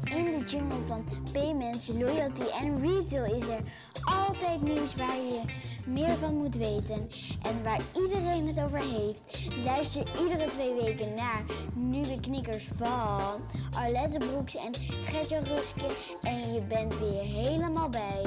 [0.00, 3.60] In de jungle van payments, loyalty en retail is er
[4.04, 5.40] altijd nieuws waar je
[5.86, 7.08] meer van moet weten
[7.42, 9.48] en waar iedereen het over heeft.
[9.64, 11.44] Luister iedere twee weken naar
[11.74, 13.40] nieuwe knikkers van
[13.74, 14.72] Arlette Broeks en
[15.04, 15.86] Gertje Ruske
[16.22, 18.26] en je bent weer helemaal bij.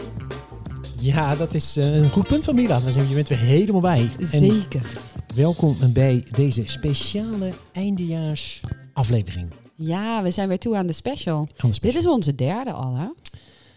[0.99, 2.91] Ja, dat is eh, een goed punt van Mila.
[2.91, 4.09] Zijn je bent weer helemaal bij.
[4.19, 4.93] En Zeker.
[5.35, 8.61] welkom bij deze speciale eindejaars
[8.93, 9.64] aflevering.
[9.75, 11.47] Ja, we zijn weer toe aan de special.
[11.81, 13.07] Dit is onze derde al, hè?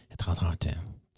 [0.08, 0.70] Het gaat hard, hè?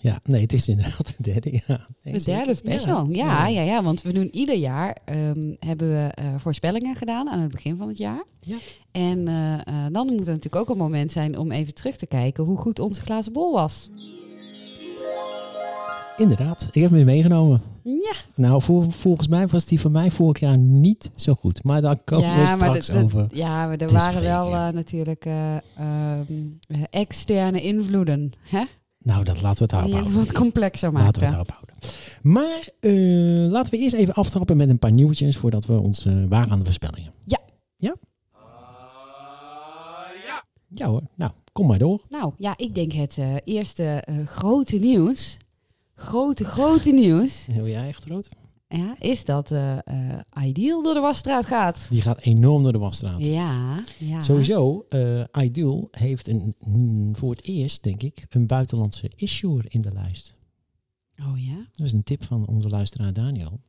[0.02, 1.60] Ja, nee, het is inderdaad de derde.
[1.66, 1.86] Ja.
[2.02, 3.08] Nee, De derde special.
[3.10, 7.40] Ja, ja, ja, want we doen ieder jaar ehm, hebben we eh, voorspellingen gedaan aan
[7.40, 8.24] het begin van het jaar.
[8.40, 8.56] Ja.
[8.90, 12.06] En eh, eh, dan moet het natuurlijk ook een moment zijn om even terug te
[12.06, 13.88] kijken hoe goed onze glazen bol was.
[16.20, 17.62] Inderdaad, ik heb hem weer meegenomen.
[17.82, 21.64] Ja, Nou, voor, volgens mij was die van mij vorig jaar niet zo goed.
[21.64, 23.26] Maar daar komen we ja maar, straks over.
[23.32, 26.22] ja, maar er waren wel eh, natuurlijk eh, ehm,
[26.66, 28.32] eh, externe invloeden.
[28.40, 28.64] Hè?
[28.98, 30.14] Nou, dat laten we het daarop houden.
[30.14, 31.74] wat complexer Laten we het daarop houden.
[32.22, 36.52] Maar eh, laten we eerst even aftrappen met een paar nieuwtjes voordat we ons wagen
[36.52, 37.12] aan de voorspellingen.
[37.24, 37.38] Ja.
[37.76, 37.96] Ja?
[40.68, 41.02] Ja hoor.
[41.14, 42.00] Nou, kom maar door.
[42.08, 45.36] Nou ja, ik denk het eerste grote nieuws,
[46.00, 48.28] grote, grote nieuws, Wil jij echt rood?
[48.68, 49.78] ja, is dat eh,
[50.44, 51.86] Ideal door de wasstraat gaat.
[51.90, 53.24] Die gaat enorm door de wasstraat.
[53.24, 54.20] Ja, ja.
[54.20, 59.80] Sowieso, eh Ideal heeft een, mm, voor het eerst, denk ik, een buitenlandse issuer in
[59.80, 60.34] de lijst.
[61.18, 61.66] Oh ja.
[61.72, 63.60] Dat is een tip van onze luisteraar Daniel.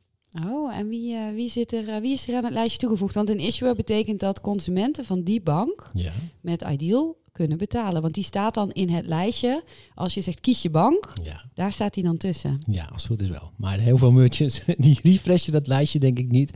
[0.48, 3.16] Oh, en wie, eh, wie, zit er, eh, wie is er aan het lijstje toegevoegd?
[3.16, 6.12] Want een issuer betekent dat consumenten van die bank Ja.
[6.42, 8.02] met Ideal kunnen betalen.
[8.02, 9.64] Want die staat dan in het lijstje.
[9.94, 12.62] Als je zegt kies je bank, Ja, daar staat hij dan tussen.
[12.72, 13.52] ja, als het goed is wel.
[13.58, 16.52] Maar heel veel merchants, die refreshen dat lijstje denk ik niet.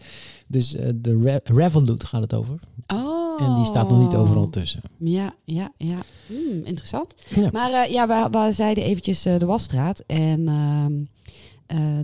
[0.48, 2.60] Dus eh, de Re- Revolut gaat het over.
[2.88, 3.42] Oh.
[3.42, 4.82] En die staat nog niet overal tussen.
[5.00, 5.98] Ja, ja, ja.
[6.28, 7.16] Hmm, interessant.
[7.36, 7.50] Ja.
[7.52, 10.00] Maar ja, we, we zeiden eventjes de wasstraat.
[10.08, 11.02] En ehm, eh,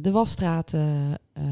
[0.01, 1.43] de wasstraat eh, eh,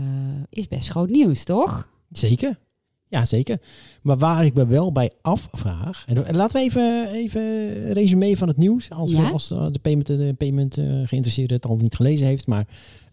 [0.50, 1.90] is best groot nieuws, toch?
[2.12, 2.60] Zeker.
[3.08, 3.62] Ja, zeker.
[4.02, 6.04] Maar waar ik me wel bij afvraag.
[6.08, 8.90] En en laten we even, even een resume van het nieuws.
[8.90, 9.30] Als, Ja?
[9.30, 12.48] als eh, de payment, de payment eh, geïnteresseerde het al niet gelezen heeft.
[12.48, 12.68] Maar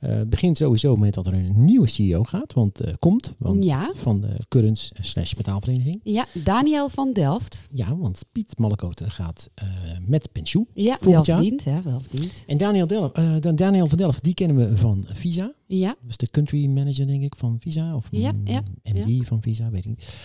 [0.07, 2.53] eh, begint sowieso met dat er een nieuwe CEO gaat.
[2.53, 3.35] Want eh, komt.
[3.39, 3.93] Want Ja.
[3.97, 6.01] Van de Currents slash betaalvereniging.
[6.03, 7.67] Ja, Daniel van Delft.
[7.73, 9.67] Ja, want Piet Mallekoten gaat eh,
[10.07, 10.67] met pensioen.
[10.75, 11.37] Ja, Volgend wel jaar?
[11.37, 11.83] verdiend, hè?
[11.83, 12.45] Wel verdiend.
[12.47, 15.53] En Daniel, Delft, dan Daniel van Delft, die kennen we van Visa.
[15.67, 17.95] Ja, Dat is de country manager, denk ik, van Visa.
[17.97, 20.17] Of Ja, ja, MD van Visa, weet ik niet.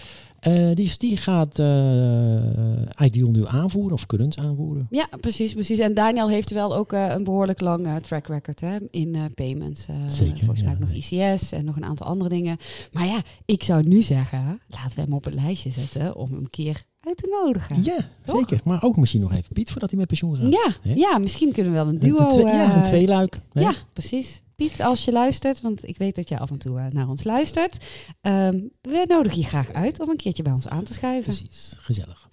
[0.42, 4.88] Eh, die, die gaat eh Ideal nu aanvoeren, of Currents aanvoeren.
[4.90, 5.80] ja precies, precies.
[5.80, 9.86] En Daniel heeft wel ook eh, een behoorlijk lang track record hè, in payments.
[10.08, 10.90] Zeker, Volgens mij ja, nog.
[10.92, 12.58] ICS en nog een aantal andere dingen.
[12.92, 16.38] Maar ja, ik zou nu zeggen, laten we hem op het lijstje zetten om hem
[16.38, 17.84] een keer uit te nodigen.
[17.84, 18.40] Ja, Toch?
[18.40, 18.62] zeker.
[18.64, 20.54] Maar ook misschien nog even Piet, voordat hij met pensioen gaat.
[20.54, 22.18] Ja, ja, misschien kunnen we wel een duo...
[22.18, 23.40] een twee- ja, een eh, tweeluik.
[23.54, 23.62] hè?
[23.62, 24.42] Ja, precies.
[24.56, 27.24] Piet, als je luistert, want ik weet dat je af en toe eh, naar ons
[27.24, 27.86] luistert.
[28.22, 31.34] ehm we nodigen je graag uit om een keertje bij ons aan te schuiven.
[31.36, 32.30] Precies, gezellig.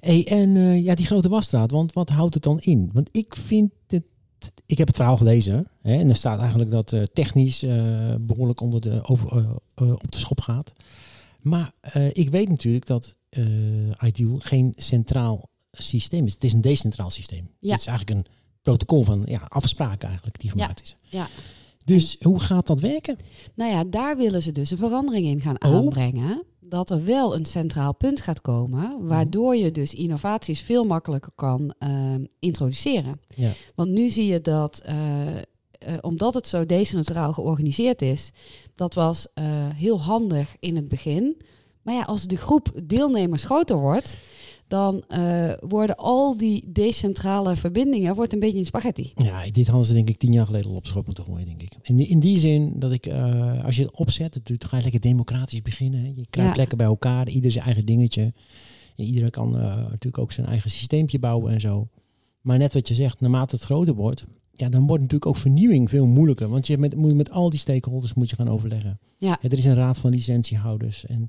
[0.00, 2.90] Hey, en eh, ja, die grote wasstraat, want wat houdt het dan in?
[2.92, 4.04] Want ik vind het,
[4.66, 8.80] ik heb het verhaal gelezen hè, en er staat eigenlijk dat technisch eh, behoorlijk onder
[8.80, 10.72] de, over, op de schop gaat.
[11.40, 11.72] Maar
[12.12, 13.42] ik weet natuurlijk dat eh
[14.06, 16.34] Ideal geen centraal systeem is.
[16.34, 17.50] Het is een decentraal systeem.
[17.60, 17.70] Ja.
[17.70, 18.32] Het is eigenlijk een
[18.62, 20.96] protocol van ja, afspraken eigenlijk die gemaakt is.
[21.08, 21.28] Ja.
[21.84, 23.16] Dus hoe gaat dat werken?
[23.54, 25.74] Nou ja, daar willen ze dus een verandering in gaan Oh.
[25.74, 26.42] aanbrengen.
[26.60, 31.74] Dat er wel een centraal punt gaat komen, waardoor je dus innovaties veel makkelijker kan
[31.78, 33.20] ehm, introduceren.
[33.34, 33.50] Ja.
[33.74, 35.42] Want nu zie je dat, eh, eh,
[36.00, 38.30] omdat het zo decentraal georganiseerd is,
[38.74, 41.36] dat was eh, heel handig in het begin.
[41.82, 44.20] Maar ja, als de groep deelnemers groter wordt,
[44.68, 49.12] dan eh, worden al die decentrale verbindingen wordt een beetje een spaghetti.
[49.14, 51.62] Ja, dit hadden ze denk ik tien jaar geleden al op schop moeten gooien, denk
[51.62, 51.72] ik.
[51.82, 54.76] In, die- in die zin dat ik, eh, als je het opzet, het doet, ga
[54.76, 56.00] je lekker democratisch beginnen.
[56.00, 56.06] hè.
[56.16, 56.56] Je kruipt Ja.
[56.58, 58.32] lekker bij elkaar, ieder zijn eigen dingetje.
[58.96, 61.88] En iedereen kan eh, natuurlijk ook zijn eigen systeempje bouwen en zo.
[62.40, 65.90] Maar net wat je zegt, naarmate het groter wordt, ja, dan wordt natuurlijk ook vernieuwing
[65.90, 66.48] veel moeilijker.
[66.48, 68.98] Want je met, moet met al die stakeholders moet je gaan overleggen.
[69.18, 69.38] Ja.
[69.42, 71.06] er is een raad van licentiehouders.
[71.06, 71.28] En,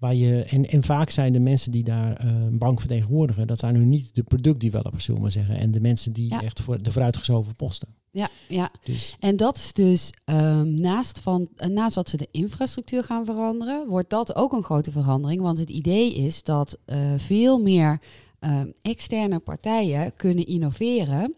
[0.00, 3.58] waar je, en, en vaak zijn de mensen die daar eh, een bank vertegenwoordigen, dat
[3.58, 5.56] zijn nu niet de productdevelopers, zullen we maar zeggen.
[5.56, 6.42] En de mensen die Ja.
[6.42, 7.88] echt voor de vooruitgeschoven posten.
[8.10, 8.70] Ja, ja.
[8.84, 13.24] Dus En dat is dus ehm, naast, van, eh, naast dat ze de infrastructuur gaan
[13.24, 15.40] veranderen, wordt dat ook een grote verandering.
[15.40, 18.00] Want het idee is dat eh, veel meer
[18.38, 21.34] ehm, externe partijen kunnen innoveren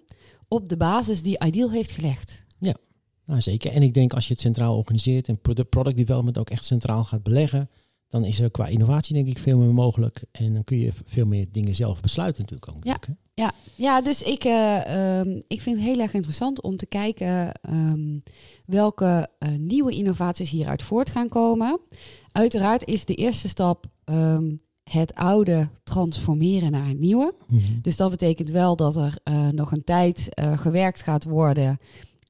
[0.48, 2.44] op de basis die Ideal heeft gelegd.
[3.26, 3.72] Nou, zeker.
[3.72, 5.38] En ik denk als je het centraal organiseert en
[5.68, 7.70] product development ook echt centraal gaat beleggen,
[8.12, 10.22] dan is er qua innovatie denk ik veel meer mogelijk.
[10.32, 12.84] En dan kun je veel meer dingen zelf besluiten natuurlijk ook.
[12.84, 12.98] Ja.
[13.34, 18.18] Ja, ja dus ik, ehm, ik vind het heel erg interessant om te kijken ehm,
[18.66, 21.80] welke eh, nieuwe innovaties hieruit voort gaan komen.
[22.32, 27.34] Uiteraard is de eerste stap ehm, het oude transformeren naar het nieuwe.
[27.46, 27.60] Mhm.
[27.82, 31.78] Dus dat betekent wel dat er eh, nog een tijd gewerkt gaat worden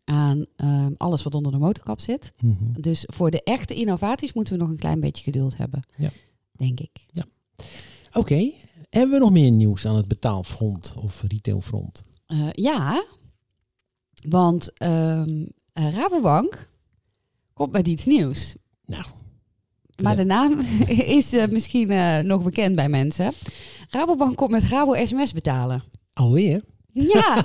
[0.04, 2.32] aan ehm, alles wat onder de motorkap zit.
[2.40, 2.80] Mhm.
[2.80, 5.82] Dus voor de echte innovaties moeten we nog een klein beetje geduld hebben.
[5.96, 6.10] Ja.
[6.52, 6.90] Denk ik.
[8.12, 8.50] Oké,
[8.90, 12.02] hebben we nog meer nieuws aan het betaalfront of retailfront?
[12.26, 13.04] Eh, ja,
[14.28, 16.68] want ehm, eh, Rabobank
[17.52, 18.54] komt met iets nieuws.
[18.86, 19.04] Nou,
[20.02, 20.60] Maar de naam
[21.18, 21.86] is eh, misschien
[22.26, 23.32] nog bekend bij mensen.
[23.88, 25.82] Rabobank komt met Rabo SMS betalen.
[26.12, 26.62] alweer?
[26.92, 27.44] Ja.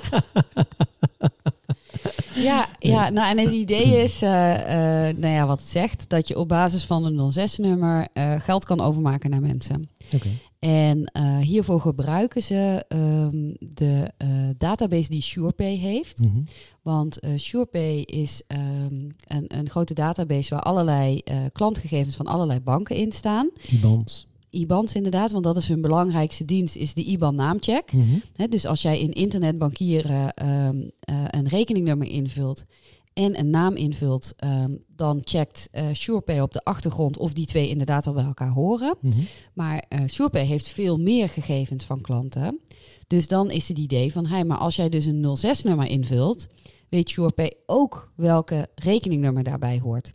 [2.42, 6.28] ja, ja, nou en het idee is, eh, eh, nou ja, wat het zegt, dat
[6.28, 8.06] je op basis van een 06-nummer
[8.38, 9.90] geld kan overmaken naar mensen.
[10.14, 10.28] Oké.
[10.58, 16.18] En eh, hiervoor gebruiken ze ehm, de eh, database die SurePay heeft.
[16.18, 16.40] Mhm.
[16.82, 18.94] Want eh SurePay is ehm,
[19.26, 23.50] een, een grote database waar allerlei eh, klantgegevens van allerlei banken in staan.
[23.70, 24.26] IBANs.
[24.50, 27.92] IBANs inderdaad, want dat is hun belangrijkste dienst, is de IBAN-naamcheck.
[27.92, 28.50] Mhm.
[28.50, 32.64] Dus als jij in internetbankieren ehm, eh, een rekeningnummer invult
[33.12, 37.68] en een naam invult, ehm, dan checkt eh SurePay op de achtergrond of die twee
[37.68, 38.96] inderdaad al bij elkaar horen.
[39.00, 39.18] Mhm.
[39.54, 42.60] Maar eh SurePay heeft veel meer gegevens van klanten.
[43.06, 46.46] Dus dan is het idee van, hey, maar als jij dus een 06-nummer invult,
[46.88, 50.12] weet SurePay ook welke rekeningnummer daarbij hoort.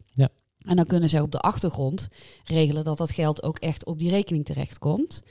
[0.65, 2.07] En dan kunnen zij op de achtergrond
[2.45, 5.23] regelen dat dat geld ook echt op die rekening terechtkomt.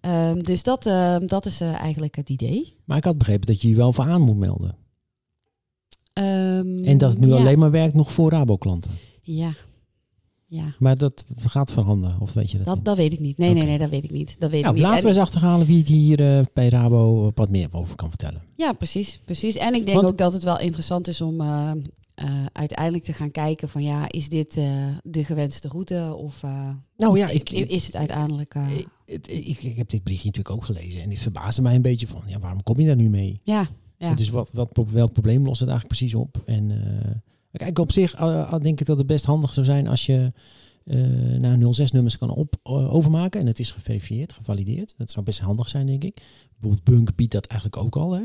[0.00, 2.76] Ehm, dus dat, ehm, dat is eh, eigenlijk het idee.
[2.84, 4.76] Maar ik had begrepen dat je je wel voor aan moet melden.
[6.12, 7.36] Ehm, En dat het nu ja.
[7.36, 8.90] alleen maar werkt nog voor Rabo-klanten.
[9.22, 9.54] Ja.
[10.48, 12.66] Ja, Maar dat gaat veranderen, of weet je dat?
[12.66, 13.38] dat, dat weet ik niet.
[13.38, 14.40] Nee, nee, nee, dat weet ik niet.
[14.40, 14.90] Dat weet nou, ik niet.
[14.90, 18.08] laten we En- eens achterhalen wie het hier eh, bij Rabo wat meer over kan
[18.08, 18.42] vertellen.
[18.56, 19.54] Ja, precies, precies.
[19.56, 21.40] En ik denk Want- ook dat het wel interessant is om
[22.16, 26.68] eh, uiteindelijk te gaan kijken van ja, is dit eh, de gewenste route of eh,
[26.96, 28.54] Nou ja, ik, is het uiteindelijk...
[29.04, 32.06] ik, ik, ik heb dit berichtje natuurlijk ook gelezen en dit verbaasde mij een beetje
[32.06, 33.40] van, ja, waarom kom je daar nu mee?
[33.42, 33.68] ja,
[33.98, 34.14] ja.
[34.14, 36.42] Dus wat, wat, welk probleem lost het eigenlijk precies op?
[36.44, 37.22] En
[37.52, 38.14] kijk, op zich
[38.60, 40.32] denk ik dat het best handig zou zijn als je
[41.38, 43.40] naar 06-nummers kan op, overmaken.
[43.40, 44.94] En het is geverifieerd, gevalideerd.
[44.96, 46.22] Dat zou best handig zijn, denk ik.
[46.50, 48.12] Bijvoorbeeld Bunk biedt dat eigenlijk ook al.
[48.12, 48.22] Hè?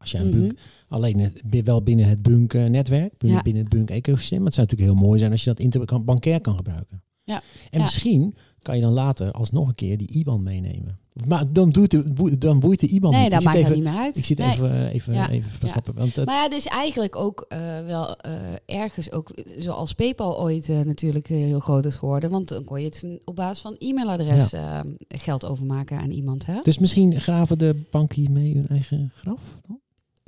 [0.00, 0.38] Als jij een Mhm.
[0.38, 0.58] Bunk,
[0.88, 1.32] alleen
[1.64, 3.42] wel binnen het Bunk-netwerk, binnen, Ja.
[3.44, 4.38] binnen het Bunk-ecosysteem.
[4.38, 7.02] Maar het zou natuurlijk heel mooi zijn als je dat interbankair kan gebruiken.
[7.24, 7.42] Ja.
[7.70, 7.82] En Ja.
[7.84, 10.98] misschien kan je dan later alsnog een keer die IBAN meenemen.
[11.26, 13.30] Maar dan, doet de, dan boeit de IBAN nee, niet.
[13.30, 14.16] dat maakt even- niet meer uit.
[14.16, 14.48] ik zit Nee.
[14.50, 15.28] even, even, Ja.
[15.30, 15.94] even verstappen.
[15.94, 18.32] Want het, Maar ja, dus eigenlijk ook eh, wel eh,
[18.66, 22.30] ergens ook zoals PayPal ooit eh, natuurlijk eh, heel groot is geworden.
[22.30, 26.46] Want dan kon je het op basis van e-mailadres eh, geld overmaken aan iemand.
[26.46, 26.58] Hè?
[26.62, 29.40] Dus misschien graven de banken hiermee hun eigen graf?
[29.66, 29.78] dan?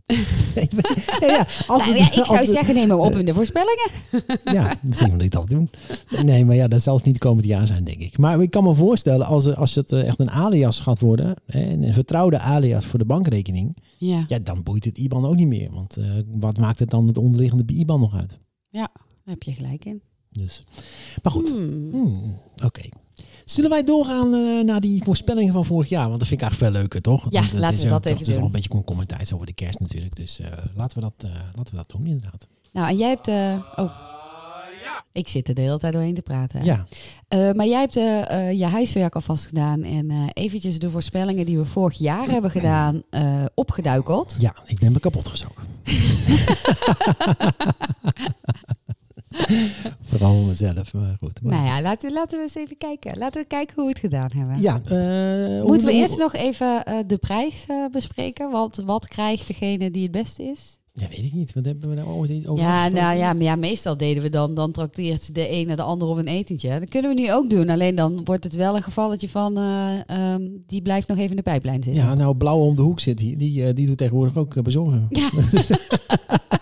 [1.21, 3.27] Ja, ja, als Nou het- ja, ik als zou het- zeggen, neem hem op in
[3.27, 3.91] de voorspellingen.
[4.59, 5.71] Ja, misschien moet ik dat doen.
[6.23, 8.19] Nee, maar ja, dat zal het niet komend jaar zijn, denk ik.
[8.19, 11.35] Maar ik kan me voorstellen, als, er- als het eh, echt een alias gaat worden,
[11.47, 15.71] een vertrouwde alias voor de bankrekening, Ja, ja, dan boeit het IBAN ook niet meer.
[15.73, 18.39] Want eh, wat maakt het dan het onderliggende IBAN nog uit?
[18.71, 18.89] daar
[19.35, 20.03] heb je gelijk in.
[20.31, 20.63] Dus.
[21.23, 21.91] Maar goed, Hmm.
[21.91, 22.81] Hmm, oké.
[23.53, 26.07] Zullen wij doorgaan eh, naar die voorspellingen van vorig jaar?
[26.09, 27.27] Want dat vind ik eigenlijk veel leuker, toch?
[27.31, 28.47] Ja, laten is we dat even Het is wel doen.
[28.47, 30.17] een beetje komkommertijd over de kerst natuurlijk.
[30.17, 32.47] Dus eh, laten, we dat, eh, laten we dat doen, inderdaad.
[32.73, 33.29] Nou, en jij hebt...
[33.77, 33.93] oh,
[35.13, 36.59] ik zit er de hele tijd doorheen te praten.
[36.59, 36.65] hè?
[36.65, 36.87] Ja,
[37.53, 41.99] maar jij hebt eh, je huiswerk alvast gedaan en eventjes de voorspellingen die we vorig
[41.99, 43.03] jaar hebben gedaan
[43.55, 44.37] opgeduikeld.
[44.39, 45.63] ja, ik ben me kapot gestoken.
[50.11, 51.43] Vooral mezelf, maar goed.
[51.43, 53.19] Maar Nou ja, laten we, laten we eens even kijken.
[53.19, 54.63] Laten we kijken hoe we het gedaan hebben.
[54.63, 58.51] Ja, eh, Moeten we eerst nog even eh, de prijs eh, bespreken?
[58.51, 60.81] Want wat krijgt degene die het beste is?
[60.95, 61.53] Ja, weet ik niet.
[61.53, 64.29] Wat hebben we daar ooit iets over Ja, nou ja, maar ja, meestal deden we
[64.29, 66.79] dan, dan trakteert de ene de ander op een etentje.
[66.79, 67.69] Dat kunnen we nu ook doen.
[67.69, 71.37] Alleen dan wordt het wel een gevalletje van, eh, ehm, die blijft nog even in
[71.37, 72.03] de pijplijn zitten.
[72.03, 73.39] Ja, nou, Blauw om de hoek zit hier.
[73.39, 75.07] Die, eh, die doet tegenwoordig ook eh, bezorgen.
[75.11, 75.31] Ja.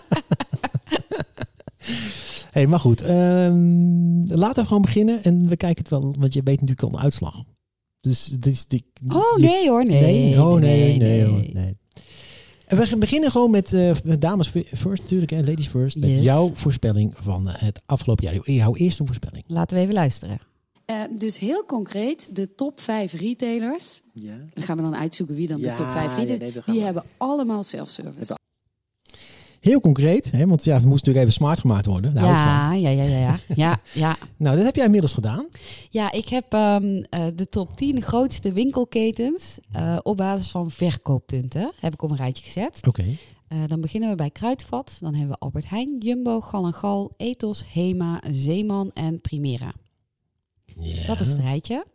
[2.51, 3.01] hey, maar goed.
[3.01, 5.23] ehm, laten we gewoon beginnen.
[5.23, 7.43] En we kijken het wel, want je weet natuurlijk al de uitslag.
[8.01, 10.01] Dus dit is die, Oh je- nee hoor, nee.
[10.01, 11.77] Nee, oh nee, nee, hoor, nee.
[12.65, 15.97] En we gaan beginnen gewoon met eh, met dames first natuurlijk, en ladies first.
[15.97, 16.21] Met Yes.
[16.23, 18.51] jouw voorspelling van het afgelopen jaar.
[18.51, 19.43] Jouw eerste voorspelling.
[19.47, 20.39] Laten we even luisteren.
[21.17, 24.01] dus heel concreet, de top 5 retailers.
[24.13, 24.33] Ja.
[24.53, 26.65] Dan gaan we dan uitzoeken wie dan de top 5 retailers.
[26.65, 28.35] die hebben allemaal self-service.
[29.61, 32.13] Heel concreet, hè, want ja, het moest natuurlijk even smart gemaakt worden.
[32.13, 32.25] Daar.
[32.25, 33.39] Ja, ja, ja, ja, ja.
[33.55, 34.17] ja, ja.
[34.37, 35.47] Nou, dat heb jij inmiddels gedaan.
[35.89, 41.71] Ja, ik heb ehm, eh, de top 10 grootste winkelketens eh, op basis van verkooppunten
[41.79, 42.79] heb ik op een rijtje gezet.
[42.87, 43.05] Oké.
[43.47, 44.97] Eh, dan beginnen we bij Kruidvat.
[44.99, 49.73] Dan hebben we Albert Heijn, Jumbo, Gal en Gal, Ethos, Hema, Zeeman en Primera.
[50.65, 51.05] Ja.
[51.05, 51.85] Dat is het rijtje.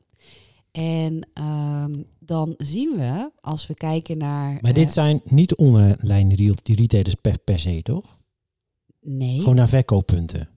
[0.76, 4.58] En ehm, dan zien we, als we kijken naar...
[4.60, 8.18] Maar dit eh, zijn niet online retailers per, per se, toch?
[9.00, 10.48] Nee, Gewoon naar verkooppunten.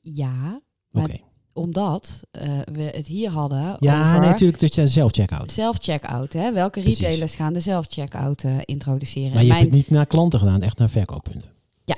[0.00, 0.60] ja,
[0.92, 1.18] Oké.
[1.52, 4.20] Omdat eh, we het hier hadden Ja, over...
[4.20, 4.58] nee, natuurlijk.
[4.60, 5.50] Dus zelf-checkout.
[5.50, 6.52] Self-checkout, hè?
[6.52, 7.00] Welke Precies.
[7.00, 9.32] retailers gaan de self-checkout eh, introduceren?
[9.32, 11.50] Maar je Mijn hebt het niet naar klanten gedaan, echt naar verkooppunten.
[11.84, 11.96] Ja.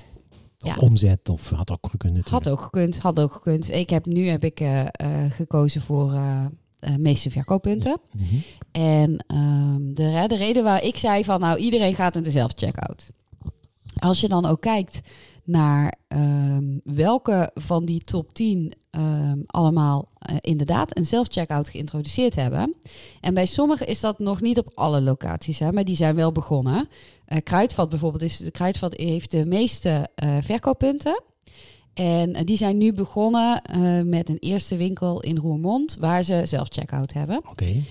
[0.60, 0.80] Of Ja.
[0.80, 2.44] omzet, of had ook gekund natuurlijk.
[2.44, 3.72] had ook gekund, had ook gekund.
[3.74, 4.62] Ik heb nu heb ik
[5.28, 6.12] gekozen voor
[6.80, 8.00] eh, meeste verkooppunten.
[8.12, 8.34] Mhm.
[8.72, 13.10] En ehm, de, de reden waar ik zei van nou iedereen gaat naar de self-checkout.
[13.98, 15.00] Als je dan ook kijkt
[15.44, 22.74] naar ehm, welke van die top 10 ehm, allemaal eh, inderdaad een self-checkout geïntroduceerd hebben.
[23.20, 26.32] En bij sommigen is dat nog niet op alle locaties, hè, maar die zijn wel
[26.32, 26.88] begonnen.
[27.24, 30.08] Eh, Kruidvat bijvoorbeeld, is, de Kruidvat heeft de meeste
[30.40, 31.22] verkooppunten.
[31.98, 36.42] En eh, die zijn nu begonnen eh, met een eerste winkel in Roermond, waar ze
[36.44, 37.40] zelf-checkout hebben.
[37.50, 37.82] Oké.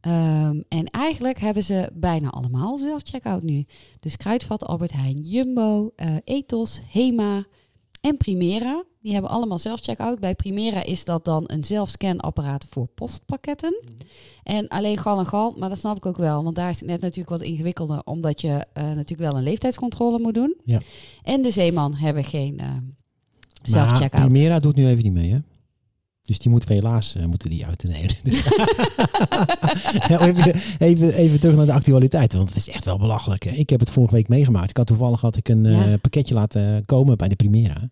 [0.00, 3.64] Ehm, en eigenlijk hebben ze bijna allemaal zelf-checkout nu.
[4.00, 7.44] Dus Kruidvat, Albert Heijn, Jumbo, eh, Ethos, Hema
[8.00, 8.84] en Primera.
[9.00, 10.20] Die hebben allemaal zelf-checkout.
[10.20, 13.82] Bij Primera is dat dan een zelfscanapparaat voor postpakketten.
[14.42, 16.44] En alleen Gal en Gal, maar dat snap ik ook wel.
[16.44, 18.02] Want daar is het net natuurlijk wat ingewikkelder.
[18.04, 20.56] Omdat je natuurlijk wel een leeftijdscontrole moet doen.
[20.64, 20.80] Ja.
[21.22, 22.60] En de Zeeman hebben geen
[23.70, 24.24] Maar zelf-checkout.
[24.30, 25.38] Primera doet nu even niet mee, hè?
[26.22, 27.84] Dus die moeten we helaas eh, moeten die uit.
[27.88, 28.42] Nee, dus-
[30.08, 33.44] even, even, even terug naar de actualiteit, want het is echt wel belachelijk.
[33.44, 33.50] Hè?
[33.50, 34.70] Ik heb het vorige week meegemaakt.
[34.70, 37.90] Ik had toevallig had ik een eh, pakketje laten komen bij de Primera.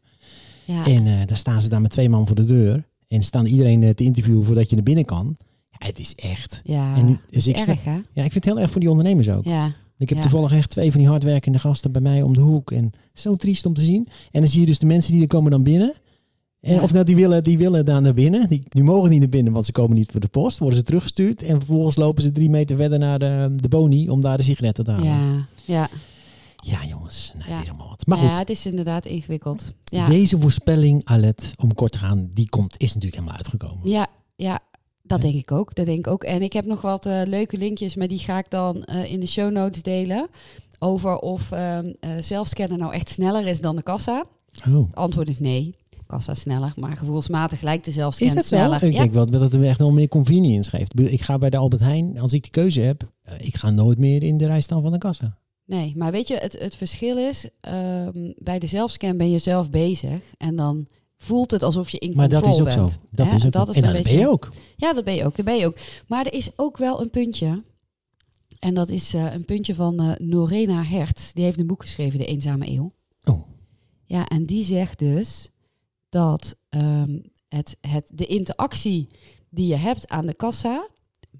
[0.65, 2.85] Ja, En eh daar staan ze daar met twee man voor de deur.
[3.09, 5.37] En staan iedereen te interviewen voordat je naar binnen kan.
[5.71, 6.61] Ja, het is echt.
[6.65, 7.91] ja en dus is ik erg hè?
[8.13, 9.45] Ja, ik vind het heel erg voor die ondernemers ook.
[9.45, 10.25] Ja, Ik heb Ja.
[10.25, 12.71] toevallig echt twee van die hardwerkende gasten bij mij om de hoek.
[12.71, 14.09] En zo triest om te zien.
[14.31, 15.95] En dan zie je dus de mensen die er komen dan binnen.
[16.61, 16.83] En, Ja.
[16.83, 18.49] Of nou, die willen, die willen daar naar binnen.
[18.49, 20.59] Die, die mogen niet naar binnen, want ze komen niet voor de post.
[20.59, 21.43] Worden ze teruggestuurd.
[21.43, 24.85] En vervolgens lopen ze drie meter verder naar de, de boni om daar de sigaretten
[24.85, 25.07] te halen.
[25.07, 25.89] Ja, ja,
[26.57, 26.85] ja.
[26.87, 27.45] jongens, Ja.
[27.55, 28.07] het is allemaal wat.
[28.07, 29.75] Maar ja, goed, het is inderdaad ingewikkeld.
[29.85, 33.89] Ja, deze voorspelling, Alet, om kort te gaan, die komt, is natuurlijk helemaal uitgekomen.
[33.91, 34.61] ja, ja
[35.07, 35.75] dat denk ik ook.
[35.75, 36.25] Dat denk ik ook.
[36.25, 39.21] En ik heb nog wat eh, leuke linkjes, maar die ga ik dan eh, in
[39.21, 40.29] de show notes delen.
[40.79, 44.25] Over of ehm eh, zelfscannen nou echt sneller is dan de kassa.
[44.69, 44.87] Oh.
[44.87, 45.77] Het antwoord is nee.
[46.07, 48.83] Kassa sneller, maar gevoelsmatig lijkt de Is zelfscan sneller.
[48.83, 48.99] Ik ja.
[48.99, 51.01] denk wel dat het echt wel meer convenience geeft.
[51.01, 54.23] Ik ga bij de Albert Heijn, als ik die keuze heb, ik ga nooit meer
[54.23, 55.39] in de rij staan van de kassa.
[55.67, 59.71] Nee, maar weet je, het, het verschil is, ehm, bij de zelfscan ben je zelf
[59.71, 60.87] bezig en dan
[61.25, 62.91] voelt het alsof je in Maar dat control is ook bent.
[62.91, 62.97] zo.
[63.11, 63.35] Dat Hè?
[63.37, 64.49] is ook dat is en een dat beetje, ben je ook.
[64.77, 65.37] Ja, dat ben je ook.
[65.37, 65.77] Dat ben je ook.
[66.09, 67.63] Maar er is ook wel een puntje.
[68.59, 71.33] En dat is eh, een puntje van eh Norena Hertz.
[71.33, 72.93] Die heeft een boek geschreven, De Eenzame Eeuw.
[73.25, 73.43] Oh.
[74.05, 75.51] Ja, en die zegt dus
[76.09, 79.09] dat ehm, het, het, de interactie
[79.51, 80.89] die je hebt aan de kassa,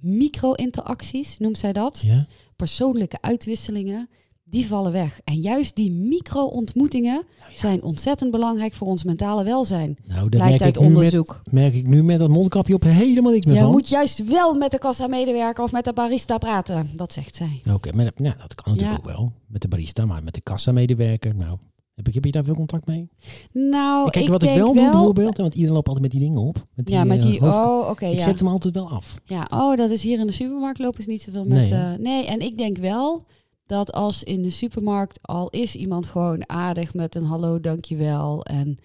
[0.01, 2.27] micro-interacties noemt zij dat, Ja?
[2.57, 4.09] persoonlijke uitwisselingen,
[4.55, 5.21] die vallen weg.
[5.25, 9.97] En juist die micro-ontmoetingen zijn ontzettend belangrijk voor ons mentale welzijn.
[10.07, 11.43] Nou, daar Blijkt merk uit ik, nu met, onderzoek.
[11.51, 13.71] merk ik nu met dat mondkapje op helemaal niks meer Je van.
[13.71, 16.91] moet juist wel met de kassa-medewerker of met de barista praten.
[16.97, 17.61] Dat zegt zij.
[17.73, 19.11] Oké, maar dat, nou, dat kan natuurlijk Ja.
[19.11, 19.33] ook wel.
[19.47, 21.35] Met de barista, maar met de kassamedewerker.
[21.35, 21.59] Nou,
[21.95, 23.09] heb, ik, heb je daar veel contact mee?
[23.53, 26.29] Nou, Kijk, ik wat ik wel wel doe bijvoorbeeld, want iedereen loopt altijd met die
[26.29, 26.67] dingen op.
[26.75, 27.41] Met die, ja, met eh, die.
[27.41, 28.07] hoofd- Oh, oké.
[28.07, 28.21] ik ja.
[28.21, 29.19] zet hem altijd wel af.
[29.25, 29.47] ja.
[29.51, 31.71] Oh, dat is hier in de supermarkt lopen ze niet zoveel met.
[31.71, 33.23] Nee, nee, en ik denk wel
[33.67, 38.43] dat als in de supermarkt al is iemand gewoon aardig met een hallo, dankjewel.
[38.45, 38.79] En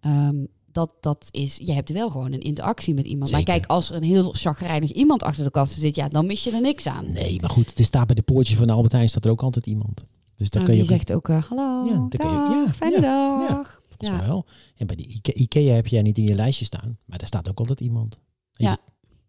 [0.00, 3.30] ehm, dat, dat is, je hebt wel gewoon een interactie met iemand.
[3.30, 6.44] Maar kijk, als er een heel chagrijnig iemand achter de kassa zit, ja, dan mis
[6.44, 7.12] je er niks aan.
[7.12, 9.42] Nee, maar goed, er staat bij de poortjes van de Albert Heijn staat er ook
[9.42, 10.02] altijd iemand.
[10.34, 12.34] Dus dan Nou, kun je die ook, zegt ook eh, hallo, Ja, dan kun je-
[12.36, 13.82] dag, ja, fijne ja, dag.
[13.88, 14.16] volgens ja.
[14.16, 14.46] mij wel.
[14.76, 17.48] En bij de Ike- Ikea heb jij niet in je lijstje staan, maar daar staat
[17.48, 18.18] ook altijd iemand.
[18.18, 18.18] Ja.
[18.56, 18.76] Je- je Ja.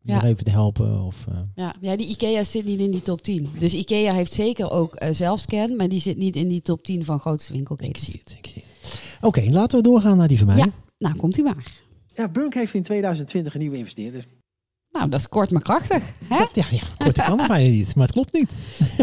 [0.07, 1.25] Nog even te helpen of...
[1.29, 3.49] eh, Ja, ja, die IKEA zit niet in die top 10.
[3.59, 7.05] Dus IKEA heeft zeker ook eh, zelfscan, maar die zit niet in die top 10
[7.05, 8.05] van grootste ik winkelketens.
[8.05, 8.99] zie het, ik zie het.
[9.21, 10.57] Oké, laten we doorgaan naar die van mij.
[10.57, 10.65] Ja.
[10.97, 11.71] Nou, komt u maar.
[12.13, 14.25] Ja, Bunk heeft in 2020 een nieuwe investeerder.
[14.91, 16.03] Nou, dat is kort maar krachtig.
[16.27, 16.37] Hè?
[16.37, 18.53] Dat, ja, ja, kort kan het bijna niet, maar het klopt niet.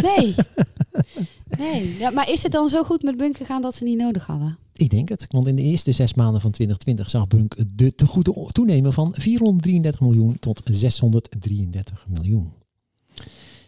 [0.02, 0.34] Nee.
[1.58, 1.96] Nee.
[1.98, 4.58] Ja, maar is het dan zo goed met Bunk gegaan dat ze niet nodig hadden?
[4.72, 8.52] Ik denk het, want in de eerste zes maanden van 2020 zag Bunk de tegoeden
[8.52, 12.52] toenemen van 433 miljoen tot 633 miljoen.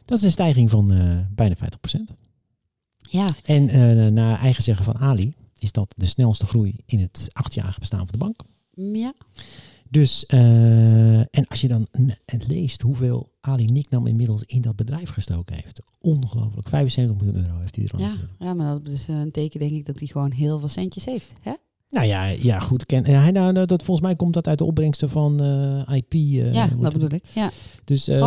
[0.04, 2.14] Dat is een stijging van eh, bijna 50%.
[2.98, 3.26] Ja.
[3.44, 7.80] En eh naar eigen zeggen van Ali, is dat de snelste groei in het achtjarige
[7.80, 8.40] bestaan van de bank.
[8.96, 9.14] Ja.
[9.90, 11.86] Dus, eh, en als je dan
[12.46, 15.80] leest hoeveel Ali Nicknam inmiddels in dat bedrijf gestoken heeft.
[16.00, 16.68] Ongelooflijk.
[16.68, 17.98] 75 miljoen euro heeft hij er al.
[18.00, 21.04] Ja, ja, maar dat is een teken denk ik dat hij gewoon heel veel centjes
[21.04, 21.32] heeft.
[21.40, 21.52] Hè?
[21.90, 22.86] Nou ja, ja goed.
[22.86, 26.12] Ken, ja, hij- nou, dat, volgens mij komt dat uit de opbrengsten van eh, IP.
[26.14, 27.24] eh, ja, dat bedoel ik.
[27.34, 27.50] Ja.
[27.84, 28.18] Dus, eh,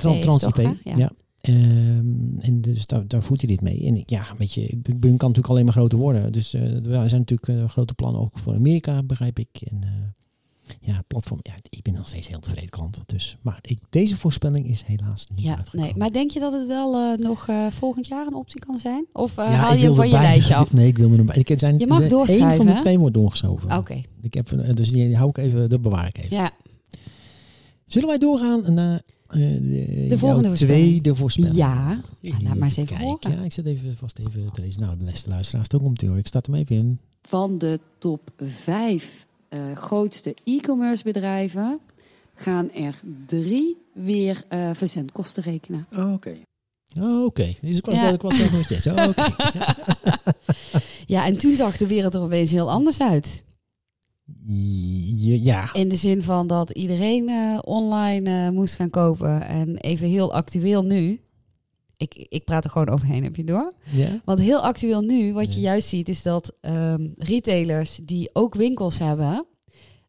[0.00, 0.96] Tran- Trans IP, ja.
[0.96, 1.10] Ja.
[1.40, 3.84] Ehm, en dus daar, daar voert hij dit mee.
[3.86, 6.32] En ik- ja, weet je, Bun kan natuurlijk alleen maar groter worden.
[6.32, 9.48] Dus eh, er zijn natuurlijk eh, grote plannen ook voor Amerika, begrijp ik.
[9.70, 9.88] En eh,
[10.80, 11.38] ja, platform.
[11.42, 13.00] Ja, ik ben nog steeds heel tevreden klant.
[13.06, 15.86] Dus, maar ik, deze voorspelling is helaas niet Ja, uitgekomen.
[15.88, 15.96] nee.
[15.98, 19.06] Maar denk je dat het wel eh, nog eh, volgend jaar een optie kan zijn?
[19.12, 20.72] Of eh, Ja, haal je hem van je erbij- lijstje af?
[20.72, 21.36] Nee, ik wil er nog bij.
[21.36, 23.76] Ik, het zijn Je mag de, Eén van de twee wordt doorgeschoven.
[23.76, 24.02] Oké.
[24.20, 26.36] Ik heb, dus die hou ik even, dat bewaar ik even.
[26.36, 26.50] Ja.
[27.86, 30.88] Zullen wij doorgaan naar eh, de, jouw volgende voorspelling.
[30.88, 31.54] tweede voorspelling?
[31.54, 31.84] Ja.
[32.20, 33.38] Nou, laat maar eens even Kijk, horen.
[33.38, 34.82] Ja, ik zet even vast even te lezen.
[34.82, 36.20] Nou, de beste luisteraars, ook om te horen.
[36.20, 36.98] Ik start hem even in.
[37.22, 39.26] Van de top 5
[39.74, 41.80] grootste e-commerce bedrijven
[42.34, 45.86] gaan er drie weer eh, verzendkosten rekenen.
[46.14, 46.36] Oké.
[47.00, 48.08] Oh, Oké, dus ik was, Ja.
[48.08, 48.86] ik was zelf nog steeds.
[48.86, 49.34] Oh, Oké.
[51.14, 53.44] ja, en toen zag de wereld er opeens heel anders uit.
[54.46, 55.72] Ja, ja.
[55.72, 59.42] In de zin van dat iedereen eh, online eh, moest gaan kopen.
[59.42, 61.20] En even heel actueel nu.
[62.00, 63.72] Ik, ik praat er gewoon overheen, heb je door?
[63.90, 64.08] ja.
[64.24, 65.66] Want heel actueel nu, wat je Ja.
[65.70, 69.46] juist ziet, is dat ehm, retailers die ook winkels hebben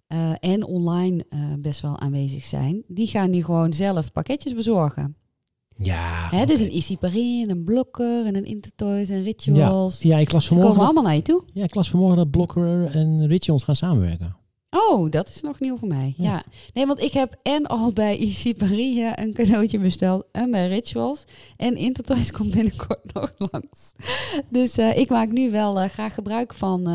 [0.07, 5.15] eh, en online eh, best wel aanwezig zijn, die gaan nu gewoon zelf pakketjes bezorgen.
[5.77, 9.23] Ja, Hè, Dus een Easy Paris een Blokker en een Intertoys en ja.
[9.23, 10.01] Rituals.
[10.01, 11.43] ja, ik las Ze komen vanmorgen, allemaal naar je toe.
[11.53, 14.35] ja, ik las vanmorgen dat Blocker en Rituals gaan samenwerken.
[14.73, 16.13] Oh, dat is nog nieuw voor mij.
[16.17, 16.23] Ja.
[16.31, 16.43] Ja.
[16.73, 18.17] Nee, want ik heb en al bij
[18.57, 21.23] Paris eh, een cadeautje besteld en bij Rituals.
[21.57, 23.91] En Intertoys komt binnenkort nog langs.
[24.49, 26.87] Dus eh, ik maak nu wel eh, graag gebruik van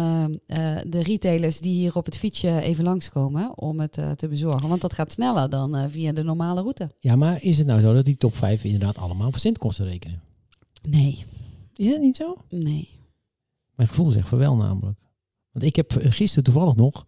[0.47, 4.69] eh, de retailers die hier op het fietsje even langskomen om het te bezorgen.
[4.69, 6.91] Want dat gaat sneller dan via de normale route.
[7.01, 10.23] Ja, maar is het nou zo dat die top 5 inderdaad allemaal verzendkosten rekenen?
[10.89, 11.25] Nee,
[11.75, 12.37] Is dat niet zo?
[12.49, 12.95] nee.
[13.75, 14.99] Mijn gevoel zegt voor wel namelijk.
[15.53, 17.07] Want ik heb gisteren toevallig nog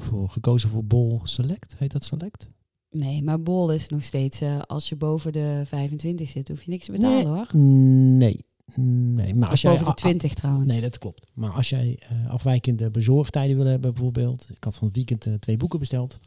[0.00, 1.74] voor gekozen voor Bol Select.
[1.78, 2.50] Heet dat Select?
[2.90, 6.70] Nee, maar Bol is nog steeds, eh, als je boven de 25 zit, hoef je
[6.70, 7.26] niks te betalen Nee.
[7.26, 7.56] hoor.
[8.18, 8.44] Nee.
[8.74, 9.70] Nee, maar als Of jij...
[9.70, 10.66] boven de ah, 20 trouwens.
[10.72, 11.26] Nee, dat klopt.
[11.34, 14.50] Maar als jij eh, afwijkende bezorgtijden wil hebben, bijvoorbeeld.
[14.50, 16.20] Ik had van het weekend eh, twee boeken besteld.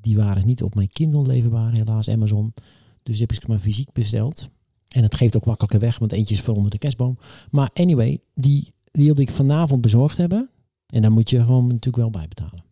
[0.00, 2.54] Die waren niet op mijn Kindle leverbaar, helaas, Amazon.
[3.02, 4.48] Dus heb ik ze maar fysiek besteld.
[4.88, 7.18] En het geeft ook makkelijker weg, want eentje is voor onder de kerstboom.
[7.50, 10.50] Maar anyway, die, die wilde ik vanavond bezorgd hebben.
[10.90, 12.64] En daar moet je gewoon natuurlijk wel bij betalen.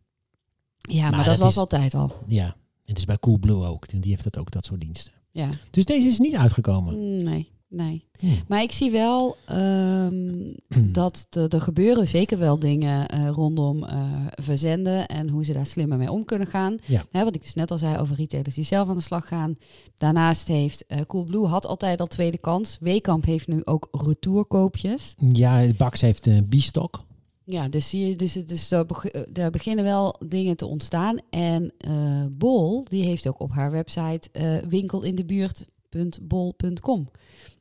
[0.78, 2.12] Ja, maar, Maar dat, dat was is- altijd al.
[2.26, 3.88] Ja, het is bij Coolblue ook.
[3.90, 5.12] Die heeft dat ook, dat soort diensten.
[5.30, 5.48] Ja.
[5.70, 7.22] Dus deze is niet uitgekomen.
[7.22, 8.04] Nee, nee.
[8.18, 8.30] Hmm.
[8.48, 10.34] Maar ik zie wel ehm,
[10.92, 15.98] dat er gebeuren zeker wel dingen eh, rondom eh, verzenden en hoe ze daar slimmer
[15.98, 16.76] mee om kunnen gaan.
[16.86, 17.04] Ja.
[17.10, 19.56] Hè, wat ik dus net al zei over retailers die zelf aan de slag gaan.
[19.98, 22.76] Daarnaast heeft eh, Coolblue had altijd al tweede kans.
[22.80, 25.14] Weekamp heeft nu ook retourkoopjes.
[25.32, 27.06] Ja, Bax heeft een B-stock.
[27.50, 31.18] Ja, dus, zie je, dus, dus beg- eh, beginnen wel dingen te ontstaan.
[31.30, 37.08] En eh, Bol, die heeft ook op haar website eh winkelindebuurt.bol.com.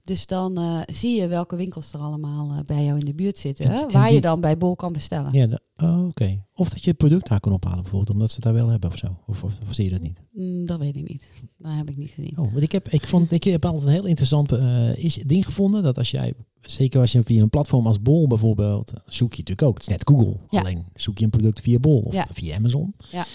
[0.08, 3.38] Dus dan eh, zie je welke winkels er allemaal eh, bij jou in de buurt
[3.38, 3.66] zitten.
[3.66, 5.34] En- hè, en waar je dan bij Bol kan bestellen.
[5.34, 6.44] Ja, oh, oké.
[6.54, 8.90] Of dat je het product daar kan ophalen bijvoorbeeld, omdat ze het daar wel hebben
[8.90, 9.18] of zo.
[9.28, 10.22] Of, of, of zie je dat niet?
[10.32, 11.28] Mm, dat weet ik niet.
[11.58, 12.38] Dat heb ik niet gezien.
[12.38, 15.46] Oh, want ik heb, ik vond, ik heb altijd een heel interessant eh, is, ding
[15.46, 15.84] gevonden.
[15.84, 19.68] Dat als jij, zeker als je via een platform als Bol bijvoorbeeld, zoek je natuurlijk
[19.68, 19.74] ook.
[19.74, 20.36] Het is net Google.
[20.50, 20.60] Ja.
[20.60, 22.28] Alleen zoek je een product via Bol of Ja.
[22.34, 22.94] via Amazon.
[23.12, 23.26] Ja.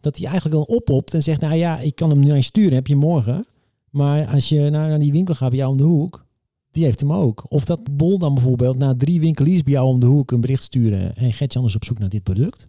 [0.00, 2.42] Dat die eigenlijk dan oppopt en zegt, nou ja, ik kan hem nu aan je
[2.42, 3.46] sturen, heb je morgen.
[3.92, 6.26] Maar als je naar, naar die winkel gaat bij jou om de hoek,
[6.70, 7.44] die heeft hem ook.
[7.48, 10.62] Of dat Bol dan bijvoorbeeld na drie winkeliers bij jou om de hoek een bericht
[10.62, 11.16] sturen.
[11.16, 12.68] En Gertjan is op zoek naar dit product.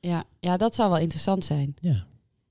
[0.00, 1.74] Ja, ja, dat zou wel interessant zijn.
[1.80, 2.06] Ja.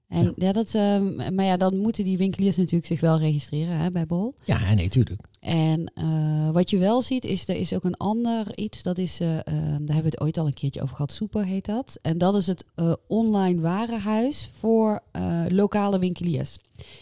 [0.07, 0.33] En Ja.
[0.35, 0.51] ja.
[0.51, 4.35] dat, ehm, maar ja, dan moeten die winkeliers natuurlijk zich wel registreren hè, bij Bol.
[4.43, 5.21] Ja, nee, tuurlijk.
[5.45, 8.84] En eh, wat je wel ziet, is er is ook een ander iets.
[8.84, 11.12] Dat is, eh, eh, daar hebben we het ooit al een keertje over gehad.
[11.12, 11.99] Super heet dat.
[12.01, 15.03] En dat is het eh, online warenhuis voor
[15.47, 16.58] lokale winkeliers.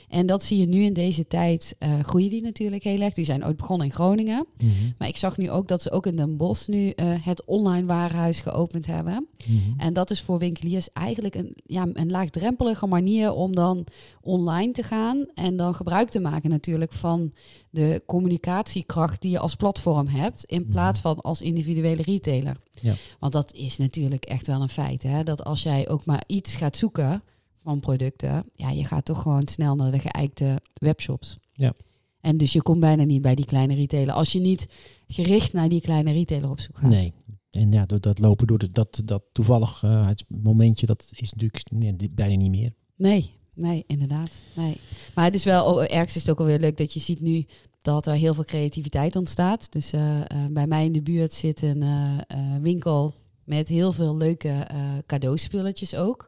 [0.10, 1.76] En dat zie je nu in deze tijd.
[2.02, 3.14] groeien die natuurlijk heel erg.
[3.14, 4.46] Die zijn ooit begonnen in Groningen.
[4.58, 4.70] Mhm.
[4.98, 8.40] Maar ik zag nu ook dat ze ook in Den Bosch nu het online warenhuis
[8.40, 9.28] geopend hebben.
[9.48, 9.80] Mhm.
[9.80, 13.86] En dat is voor winkeliers eigenlijk een, ja, een laagdrempelige manier om dan
[14.22, 15.26] online te gaan.
[15.34, 17.34] En dan gebruik te maken natuurlijk van
[17.70, 18.02] de
[18.40, 20.44] communicatiekracht die je als platform hebt.
[20.44, 20.72] In Mhm.
[20.72, 22.58] plaats van als individuele retailer.
[22.82, 22.94] Ja.
[23.20, 25.04] Want dat is natuurlijk echt wel een feit.
[25.04, 25.24] Hè?
[25.24, 27.24] Dat als jij ook maar iets gaat zoeken
[27.64, 28.44] van producten.
[28.56, 31.38] Ja, je gaat toch gewoon snel naar de geëikte webshops.
[31.54, 31.74] Ja.
[32.22, 34.68] En dus je komt bijna niet bij die kleine retailer als je niet
[35.08, 36.90] gericht naar die kleine retailer op zoek gaat.
[36.90, 37.14] Nee.
[37.50, 41.32] En ja, door dat lopen door de, dat, dat toevallig eh, het momentje, dat is
[41.32, 42.74] natuurlijk nee, bijna niet meer.
[42.96, 44.44] Nee, nee, inderdaad.
[44.56, 44.78] Nee.
[45.16, 47.46] Maar het is wel, oh, ergens is het ook alweer leuk dat je ziet nu
[47.84, 49.72] dat er heel veel creativiteit ontstaat.
[49.72, 54.18] Dus eh, eh, bij mij in de buurt zit een eh, winkel met heel veel
[54.18, 56.28] leuke eh cadeauspulletjes ook.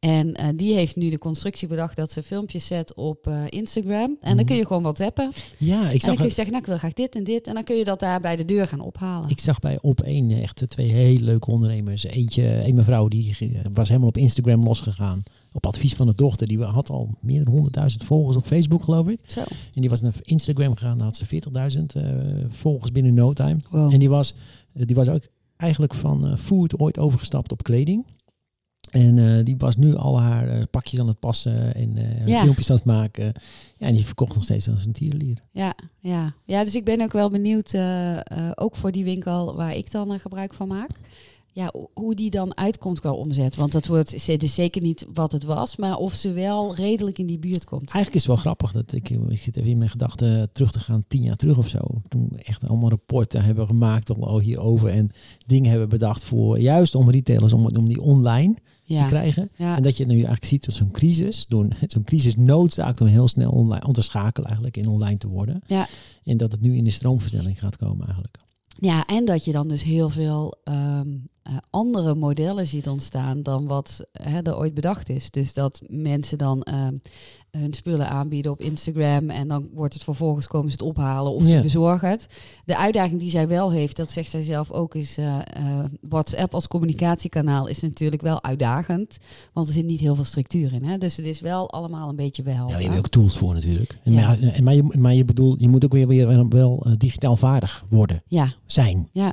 [0.00, 4.00] En die heeft nu de constructie bedacht dat ze filmpjes zet op Instagram.
[4.02, 4.44] En dan Mhm.
[4.44, 5.32] kun je gewoon wat tappen.
[5.58, 7.46] Ja, ik en dan zag, kun je zeggen, nou ik wil graag dit en dit.
[7.46, 9.28] En dan kun je dat daar bij de deur gaan ophalen.
[9.30, 12.04] ik zag bij op één echt twee hele leuke ondernemers.
[12.04, 13.36] Eentje, een mevrouw die
[13.72, 15.22] was helemaal op Instagram losgegaan.
[15.56, 16.46] Op advies van de dochter.
[16.46, 19.18] Die had al meer dan 100.000 volgers op Facebook, geloof ik.
[19.26, 19.40] Zo.
[19.74, 20.98] En die was naar Instagram gegaan.
[20.98, 22.04] Daar had ze 40.000 eh,
[22.48, 23.56] volgers binnen no time.
[23.70, 23.92] Wow.
[23.92, 24.34] En die was,
[24.72, 25.22] eh, die was ook
[25.56, 28.06] eigenlijk van eh, food ooit overgestapt op kleding.
[28.90, 32.40] En die was nu al haar pakjes aan het passen en Ja.
[32.42, 33.32] filmpjes aan het maken.
[33.76, 35.38] Ja, en die verkocht nog steeds als een tierenlier.
[35.50, 36.34] Ja, ja.
[36.44, 37.76] ja, dus ik ben ook wel benieuwd,
[38.54, 40.90] ook voor die winkel waar ik dan gebruik van maak.
[41.56, 43.56] Ja, ho- hoe die dan uitkomt qua omzet.
[43.56, 47.18] Want dat wordt het is zeker niet wat het was, maar of ze wel redelijk
[47.18, 47.80] in die buurt komt.
[47.90, 50.80] Eigenlijk is het wel grappig dat ik, ik zit even in mijn gedachten terug te
[50.80, 51.78] gaan, tien jaar terug of zo.
[52.08, 55.10] Toen we echt allemaal rapporten hebben gemaakt al al hierover en
[55.46, 58.54] dingen hebben bedacht voor juist om retailers om, om die online
[58.86, 59.50] te krijgen.
[59.56, 61.46] ja, En dat je nu eigenlijk ziet dat zo'n crisis,
[61.86, 65.62] zo'n crisis noodzaakt om heel snel online, om te schakelen eigenlijk in online te worden.
[65.66, 65.86] Ja.
[66.24, 68.36] En dat het nu in de stroomversnelling gaat komen eigenlijk.
[68.78, 71.08] Ja, en dat je dan dus heel veel ehm,
[71.42, 75.30] eh, andere modellen ziet ontstaan dan wat hè, er ooit bedacht is.
[75.30, 76.96] Dus dat mensen dan ehm,
[77.56, 81.42] hun spullen aanbieden op Instagram en dan wordt het vervolgens komen ze het ophalen of
[81.42, 81.60] ze Ja.
[81.60, 82.26] bezorgen het.
[82.64, 86.54] De uitdaging die zij wel heeft, dat zegt zij zelf ook, is eh, eh, WhatsApp
[86.54, 89.18] als communicatiekanaal is natuurlijk wel uitdagend,
[89.52, 90.84] want er zit niet heel veel structuur in.
[90.84, 90.98] Hè?
[90.98, 92.68] Dus het is wel allemaal een beetje wel.
[92.68, 93.98] Ja, je hebt ook tools voor natuurlijk.
[94.04, 94.26] En Ja.
[94.26, 96.92] maar, ja, en maar, je, maar je bedoelt, je moet ook weer, weer wel eh,
[96.98, 99.08] digitaal vaardig worden, ja, zijn.
[99.12, 99.32] ja,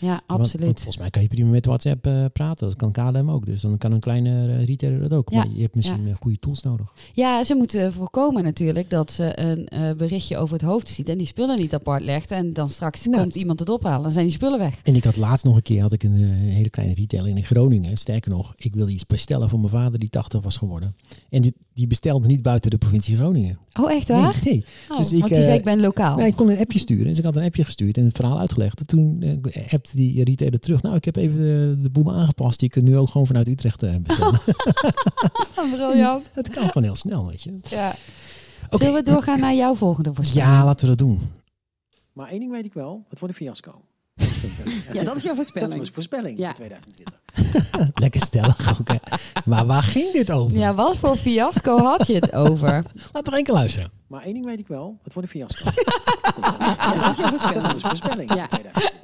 [0.00, 0.64] ja, absoluut.
[0.66, 2.68] Want, volgens mij kan je prima met WhatsApp eh, praten.
[2.68, 3.46] Dat kan KLM ook.
[3.46, 5.30] Dus dan kan een kleine eh, retailer dat ook.
[5.30, 5.36] Ja.
[5.36, 6.92] Maar je hebt misschien eh, goede tools nodig.
[7.14, 11.18] Ja, ze moeten voorkomen natuurlijk dat ze een eh, berichtje over het hoofd ziet en
[11.18, 12.30] die spullen niet apart legt.
[12.30, 13.22] En dan straks Nou.
[13.22, 14.80] komt iemand het ophalen en zijn die spullen weg.
[14.82, 17.96] En ik had laatst nog een keer had ik een, hele kleine retailer in Groningen.
[17.96, 20.96] Sterker nog, ik wilde iets bestellen voor mijn vader die 80 was geworden.
[21.30, 23.58] En die, die bestelde niet buiten de provincie Groningen.
[23.80, 24.40] Oh, echt waar?
[24.44, 24.64] Nee, nee.
[24.88, 26.16] Oh, Dus ik, want die zei ik ben lokaal.
[26.16, 27.06] Nee, ik kon een appje sturen.
[27.06, 28.80] Dus ik had een appje gestuurd en het verhaal uitgelegd.
[28.80, 30.82] En toen eh, die retailer terug.
[30.82, 32.60] Nou, ik heb even de, de boel aangepast.
[32.60, 34.40] Je kunt nu ook gewoon vanuit Utrecht eh, bestellen.
[35.76, 36.30] Briljant.
[36.32, 37.58] het kan gewoon heel snel, weet je.
[37.68, 37.94] Ja.
[38.66, 38.76] Oké.
[38.84, 40.48] Zullen we doorgaan naar jouw volgende voorspelling?
[40.48, 41.20] Ja, laten we dat doen.
[42.12, 43.04] Maar één ding weet ik wel.
[43.08, 43.82] Het wordt een fiasco.
[44.92, 45.70] Ja, dat is jouw voorspelling.
[45.70, 46.54] Dat was voorspelling Ja.
[46.54, 47.20] voor 2020.
[48.02, 48.96] Lekker stellig ook, hè.
[49.44, 50.56] Maar waar ging dit over?
[50.58, 52.84] Ja, wat voor fiasco had je het over?
[53.12, 53.90] Laat toch één keer luisteren.
[54.06, 54.98] Maar één ding weet ik wel.
[55.02, 55.70] Het wordt een fiasco.
[56.40, 57.62] Ja, dat is jouw voorspelling.
[57.62, 58.48] Dat was voorspelling Ja.
[58.48, 58.98] voor 2020.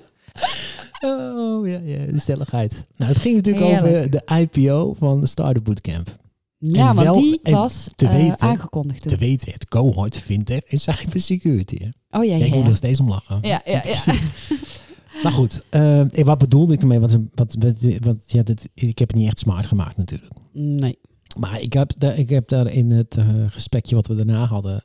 [1.07, 2.87] Oh, ja, ja, de stelligheid.
[2.97, 3.97] Nou, het ging natuurlijk Heerlijk.
[3.97, 6.16] over de IPO van de Startup Bootcamp.
[6.59, 10.79] Ja, En want die was te eh, weten- aangekondigd Te weten, het cohort fintech en
[10.79, 11.77] cybersecurity.
[11.79, 12.19] Hè?
[12.19, 12.69] Oh ja, Ja, ik moet ja.
[12.69, 13.38] nog steeds om lachen.
[13.42, 14.14] Ja, ja, ja.
[15.23, 16.99] Maar goed, eh, wat bedoelde ik ermee?
[16.99, 20.33] Wat, wat, wat, wat, ja, dit, ik heb het niet echt smart gemaakt natuurlijk.
[20.53, 20.99] Nee.
[21.38, 24.85] Maar ik heb, daar, ik heb daar in het eh, gesprekje wat we daarna hadden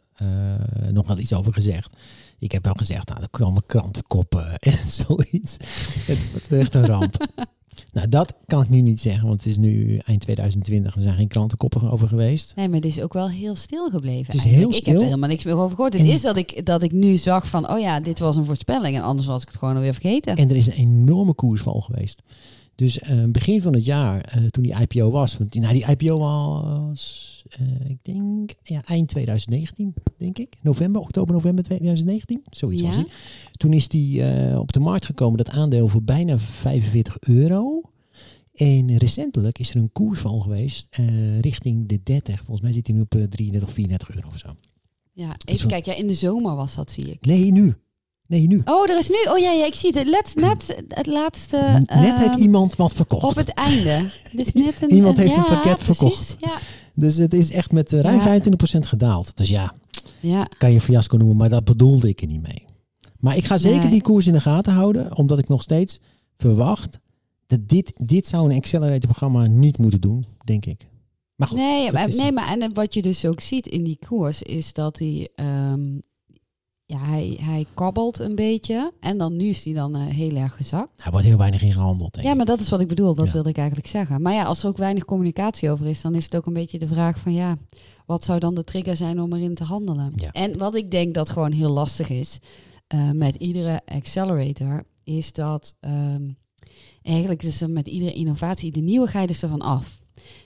[0.91, 1.95] nog wel iets over gezegd.
[2.41, 5.57] Ik heb wel gezegd, nou, er komen krantenkoppen en zoiets.
[6.05, 7.27] Het wordt echt een ramp.
[7.93, 10.95] nou, dat kan ik nu niet zeggen, want het is nu eind 2020.
[10.95, 12.55] Er zijn geen krantenkoppen over geweest.
[12.55, 14.25] Nee, maar het is ook wel heel stil gebleven.
[14.25, 14.59] Het is eigenlijk.
[14.59, 14.99] heel Ik heb stil.
[14.99, 15.93] er helemaal niks meer over gehoord.
[15.93, 18.95] Het is dat ik, dat ik nu zag van, oh ja, dit was een voorspelling.
[18.95, 20.35] En anders was ik het gewoon alweer vergeten.
[20.35, 22.21] En er is een enorme koersval geweest.
[22.75, 25.85] Dus eh, begin van het jaar, eh, toen die IPO was, want die- nou, die
[25.89, 30.57] IPO was, eh, ik denk, ja, eind 2019, denk ik.
[30.61, 33.07] November, oktober, november 2019, zoiets was die.
[33.51, 34.23] Toen is die
[34.59, 37.81] op de markt gekomen, dat aandeel voor bijna 45 euro.
[38.53, 42.37] En recentelijk is er een koersval geweest eh, richting de 30.
[42.37, 44.55] Volgens mij zit hij nu op eh, 33, 34 euro of zo.
[45.13, 45.91] Ja, is even kijken.
[45.91, 47.25] Ja, in de zomer was dat, zie ik.
[47.25, 47.73] Nee, nu.
[48.31, 48.61] Nee, nu.
[48.65, 49.15] Oh, er is nu...
[49.31, 50.07] Oh ja, ja ik zie het.
[50.07, 51.57] Let, net het laatste...
[51.87, 53.23] Net heeft ehm, iemand wat verkocht.
[53.23, 54.09] Op het einde.
[54.31, 55.97] Dus net een, Iemand heeft ja, een pakket precies.
[55.97, 56.37] verkocht.
[56.39, 56.57] Ja,
[56.93, 58.39] Dus het is echt met eh, ruim Ja.
[58.39, 59.37] 25% gedaald.
[59.37, 59.73] Dus ja,
[60.19, 60.47] ja.
[60.57, 62.65] kan je fiasco noemen, maar dat bedoelde ik er niet mee.
[63.19, 63.89] Maar ik ga zeker Nee.
[63.89, 65.99] die koers in de gaten houden, omdat ik nog steeds
[66.37, 66.99] verwacht
[67.47, 70.87] dat dit, dit zou een accelerator programma niet moeten doen, denk ik.
[71.35, 74.41] Maar goed, Nee, maar, nee, maar en wat je dus ook ziet in die koers
[74.41, 75.29] is dat die...
[75.35, 75.97] ehm,
[76.91, 78.91] ja, hij, hij kabbelt een beetje.
[78.99, 81.03] En dan nu is hij dan eh, heel erg gezakt.
[81.03, 82.13] Hij wordt heel weinig in gehandeld.
[82.13, 83.13] denk Ja, maar dat is wat ik bedoel.
[83.13, 83.31] Dat Ja.
[83.33, 84.21] wilde ik eigenlijk zeggen.
[84.21, 86.79] Maar ja, als er ook weinig communicatie over is, dan is het ook een beetje
[86.79, 87.57] de vraag van ja,
[88.05, 90.11] wat zou dan de trigger zijn om erin te handelen?
[90.15, 90.31] Ja.
[90.31, 92.39] En wat ik denk dat gewoon heel lastig is
[92.87, 96.29] eh, met iedere accelerator, is dat ehm,
[97.01, 100.00] eigenlijk is er met iedere innovatie de nieuwigheid is ervan af.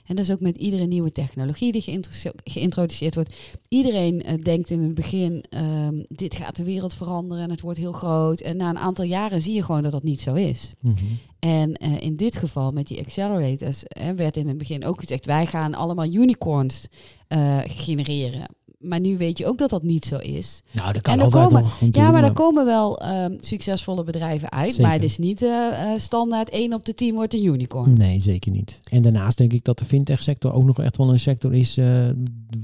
[0.06, 3.34] En dat is ook met iedere nieuwe technologie die geïntroduce- geïntroduceerd wordt.
[3.68, 7.78] Iedereen eh, denkt in het begin, ehm, dit gaat de wereld veranderen en het wordt
[7.78, 8.40] heel groot.
[8.40, 10.74] En na een aantal jaren zie je gewoon dat dat niet zo is.
[10.80, 10.94] Mhm.
[11.38, 15.26] En eh, in dit geval met die accelerators hè, werd in het begin ook gezegd:
[15.26, 16.88] wij gaan allemaal unicorns
[17.28, 18.46] eh, genereren.
[18.88, 20.62] Maar nu weet je ook dat dat niet zo is.
[20.72, 21.70] Nou, dat kan En er altijd komen- nog.
[21.70, 24.68] natuurlijk, Ja, maar er komen wel ehm, succesvolle bedrijven uit.
[24.68, 24.82] Zeker.
[24.82, 27.92] Maar het is niet eh, eh, standaard 1 op de 10 wordt een unicorn.
[27.92, 28.80] Nee, zeker niet.
[28.84, 32.08] En daarnaast denk ik dat de fintech-sector ook nog echt wel een sector is eh,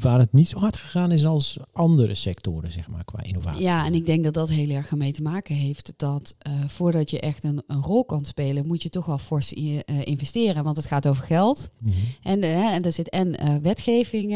[0.00, 3.62] waar het niet zo hard gegaan is als andere sectoren, zeg maar, qua innovatie.
[3.62, 6.34] Ja, en ik denk dat dat heel erg ermee te maken heeft dat
[6.66, 9.96] voordat je echt een, een rol kan spelen, moet je toch wel fors i- eh,
[10.04, 10.64] investeren.
[10.64, 11.68] Want het gaat over geld.
[11.78, 11.92] Mhm.
[12.22, 14.34] En, en er zit en wetgeving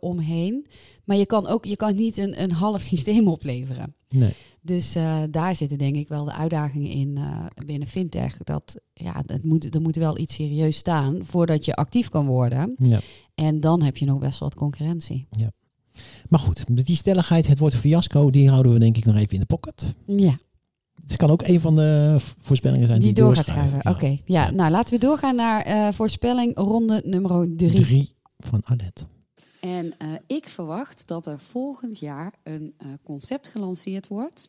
[0.00, 0.66] omheen.
[1.08, 3.94] Maar je kan ook je kan niet een, een half systeem opleveren.
[4.08, 4.32] Nee.
[4.60, 8.36] Dus eh, daar zitten denk ik wel de uitdagingen in eh, binnen fintech.
[8.36, 12.74] Dat ja, het moet, er moet wel iets serieus staan voordat je actief kan worden.
[12.78, 13.00] Ja.
[13.34, 15.26] En dan heb je nog best wel wat concurrentie.
[16.28, 19.32] Maar goed, die stelligheid, het wordt een fiasco, die houden we denk ik nog even
[19.32, 19.94] in de pocket.
[20.06, 20.38] Ja,
[21.06, 23.94] Het kan ook een van de voorspellingen zijn die, die door gaat.
[23.94, 24.16] Oké, Ja.
[24.24, 24.50] ja.
[24.50, 27.72] Nou, laten we doorgaan naar eh, voorspelling ronde nummer drie.
[27.72, 29.06] Drie van Adet.
[29.60, 34.48] En eh, ik verwacht dat er volgend jaar een eh, concept gelanceerd wordt.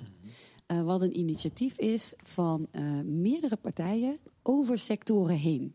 [0.66, 2.68] eh, wat een initiatief is van
[3.06, 5.74] meerdere partijen over sectoren heen.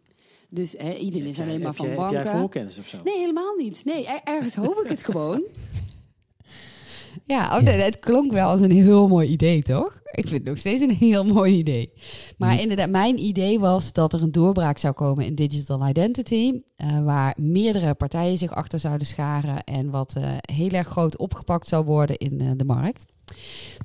[0.49, 2.39] Dus hè, iedereen is alleen maar van banken.
[2.39, 2.99] voorkennis of zo?
[3.05, 3.85] Nee, helemaal niet.
[3.85, 5.43] Nee, er- ergens hoop ik het gewoon.
[7.25, 10.03] Ja, oh, het klonk wel als een heel mooi idee, toch?
[10.15, 11.93] Ik vind het nog steeds een heel mooi idee.
[12.39, 17.05] Maar inderdaad, mijn idee was dat er een doorbraak zou komen in digital identity, eh,
[17.05, 21.85] waar meerdere partijen zich achter zouden scharen en wat eh, heel erg groot opgepakt zou
[21.85, 23.05] worden in eh, de markt.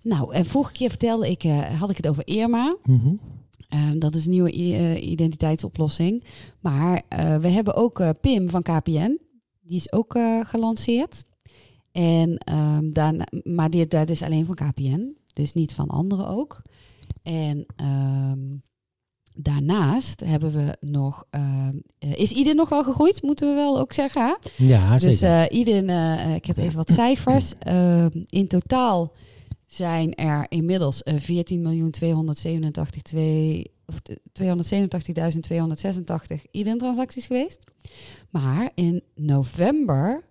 [0.03, 1.43] Nou, en vorige keer vertelde ik,
[1.79, 2.77] had ik het over Irma.
[2.83, 3.13] Mhm.
[3.69, 4.51] Eh, dat is een nieuwe
[4.99, 6.23] identiteitsoplossing.
[6.59, 7.01] Maar
[7.41, 9.19] we hebben ook PIM van KPN.
[9.61, 11.23] Die is ook gelanceerd.
[12.01, 12.37] En,
[12.93, 15.15] daarna, maar dit, dat is alleen van KPN.
[15.33, 16.61] Dus niet van anderen ook.
[17.23, 18.39] En ehm,
[19.33, 21.25] daarnaast hebben we nog...
[21.29, 23.21] ehm, eh, is Iden nog wel gegroeid?
[23.21, 24.21] Moeten we wel ook zeggen.
[24.21, 24.35] hè?
[24.65, 25.09] Ja, zeker.
[25.09, 27.53] Dus eh Iden, eh, ik heb even wat cijfers.
[28.39, 29.13] In totaal
[29.65, 31.21] zijn er inmiddels eh 14.287.286
[33.85, 34.45] of t- 287.286
[36.51, 37.63] Iden-transacties geweest.
[38.29, 40.23] Maar in november,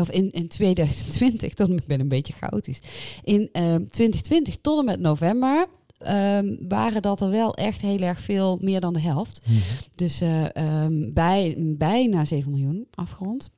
[0.00, 2.78] of in, in 2020, tot, ik ben een beetje chaotisch.
[3.22, 5.66] In ehm, 2020 tot en met november
[5.98, 9.40] ehm, waren dat er wel echt heel erg veel, meer dan de helft.
[9.46, 9.58] Mhm.
[9.94, 13.50] Dus eh, ehm, bij, bijna 7 miljoen afgerond.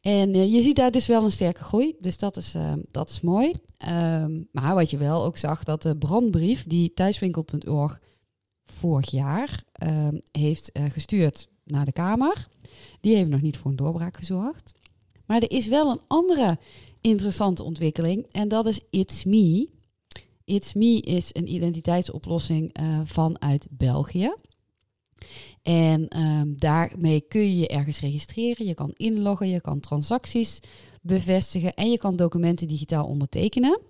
[0.00, 1.94] En eh, je ziet daar dus wel een sterke groei.
[1.98, 2.54] Dus dat is,
[2.90, 3.52] dat is mooi.
[3.78, 8.00] Ehm, maar wat je wel ook zag, dat de brandbrief die thuiswinkel.org
[8.66, 12.48] vorig jaar ehm, heeft eh, gestuurd naar de Kamer,
[13.00, 14.72] die heeft nog niet voor een doorbraak gezorgd.
[15.26, 16.58] Maar er is wel een andere
[17.00, 19.68] interessante ontwikkeling en dat is It's Me.
[20.44, 24.34] It's Me is een identiteitsoplossing eh, vanuit België.
[25.62, 28.66] En ehm, daarmee kun je je ergens registreren.
[28.66, 30.60] Je kan inloggen, je kan transacties
[31.02, 33.80] bevestigen en je kan documenten digitaal ondertekenen.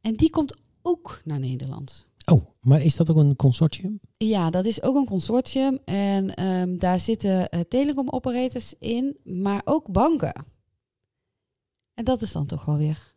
[0.00, 2.06] En die komt ook naar Nederland.
[2.24, 4.00] Oh, maar is dat ook een consortium?
[4.16, 5.78] Ja, dat is ook een consortium.
[5.84, 10.44] En ehm, daar zitten eh telecom-operators in, maar ook banken.
[11.98, 13.12] En dat is dan toch wel weer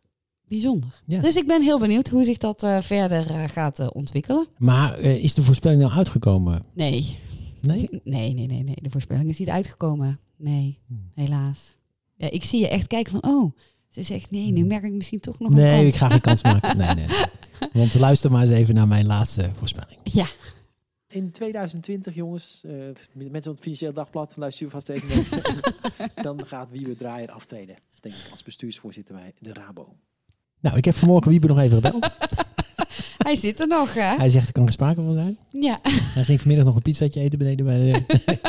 [0.47, 1.01] bijzonder.
[1.05, 1.21] Ja.
[1.21, 4.47] Dus ik ben heel benieuwd hoe zich dat eh, verder eh, gaat eh, ontwikkelen.
[4.57, 6.63] Maar is de voorspelling nou uitgekomen?
[6.73, 7.17] Nee.
[7.61, 7.89] Nee?
[8.03, 8.75] Nee, nee, nee, nee.
[8.81, 10.19] De voorspelling is niet uitgekomen.
[10.37, 11.11] Nee, Hmm.
[11.15, 11.77] helaas.
[12.15, 13.51] Ja, ik zie je echt kijken van, oh,
[13.89, 15.65] ze zegt nee, nu merk ik misschien toch nog een Hmm.
[15.65, 16.77] Nee, ik ga geen kans maken.
[16.77, 17.25] Nee, nee, nee.
[17.81, 19.99] Want luister maar eens even naar mijn laatste voorspelling.
[20.03, 20.25] Ja,
[21.11, 22.71] In 2020, jongens, eh,
[23.13, 25.25] mensen van het Financieel Dagblad, luister vast even mee.
[26.23, 29.95] Dan gaat Wiebe Draaier aftreden, denk ik, als bestuursvoorzitter bij de Rabo.
[30.59, 32.11] Nou, ik heb vanmorgen Wiebe nog even gebeld.
[33.27, 34.15] hij zit er nog, hè?
[34.15, 35.37] Hij zegt, er kan geen sprake van zijn.
[35.49, 35.79] Ja.
[35.83, 38.21] Hij ging vanmiddag nog een pizzaatje eten beneden bij de...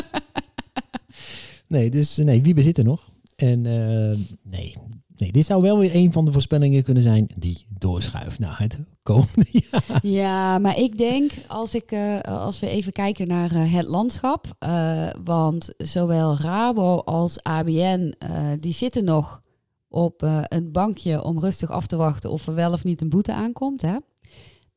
[1.67, 3.11] nee, dus eh, nee, Wiebe zit er nog.
[3.35, 4.75] En eh, nee,
[5.23, 8.77] nee, dit zou wel weer een van de voorspellingen kunnen zijn die doorschuift naar het
[9.03, 9.99] komende jaar.
[10.01, 14.55] Ja, maar ik denk als, ik, eh, als we even kijken naar eh, het landschap.
[14.59, 18.13] eh, want zowel Rabo als ABN,
[18.59, 19.41] die zitten nog
[19.87, 23.33] op een bankje om rustig af te wachten of er wel of niet een boete
[23.33, 23.81] aankomt.
[23.81, 23.95] Hè?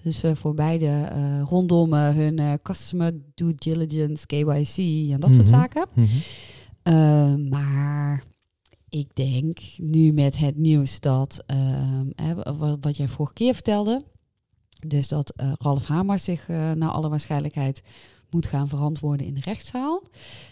[0.02, 1.08] Dus voor beide
[1.44, 4.76] rondom hun customer due diligence, KYC
[5.12, 5.56] en dat soort Mhm.
[5.56, 5.86] zaken.
[5.94, 7.48] Mhm.
[7.48, 8.22] Maar
[8.98, 14.00] ik denk nu met het nieuws dat, ehm, wat, jij vorige keer vertelde,
[14.86, 17.82] dus dat eh, Ralf Hamers zich eh, naar alle waarschijnlijkheid
[18.30, 20.02] moet gaan verantwoorden in de rechtszaal.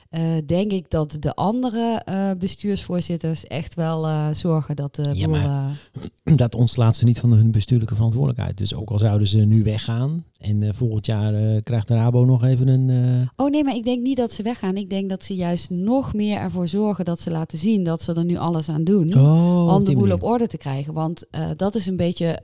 [0.09, 2.03] eh, denk ik dat de andere
[2.39, 7.95] bestuursvoorzitters echt wel zorgen dat de Ja, boel, Dat ontslaat ze niet van hun bestuurlijke
[7.95, 8.59] verantwoordelijkheid.
[8.59, 12.25] Dus ook al zouden ze nu weggaan en eh, volgend jaar eh, krijgt de Rabo
[12.25, 12.91] nog even een...
[12.91, 14.77] eh, Oh nee, maar ik denk niet dat ze weggaan.
[14.77, 18.15] Ik denk dat ze juist nog meer ervoor zorgen dat ze laten zien dat ze
[18.15, 19.15] er nu alles aan doen.
[19.15, 20.93] oh, om de boel op orde te krijgen.
[20.95, 21.27] Want
[21.57, 22.41] dat is een beetje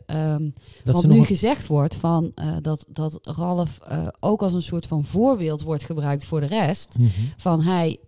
[0.85, 2.33] Dat wat nu nog gezegd wordt: van,
[2.63, 3.79] dat, dat Ralf
[4.21, 6.99] ook als een soort van voorbeeld wordt gebruikt voor de rest.
[6.99, 7.09] Mhm.
[7.37, 7.99] Van hij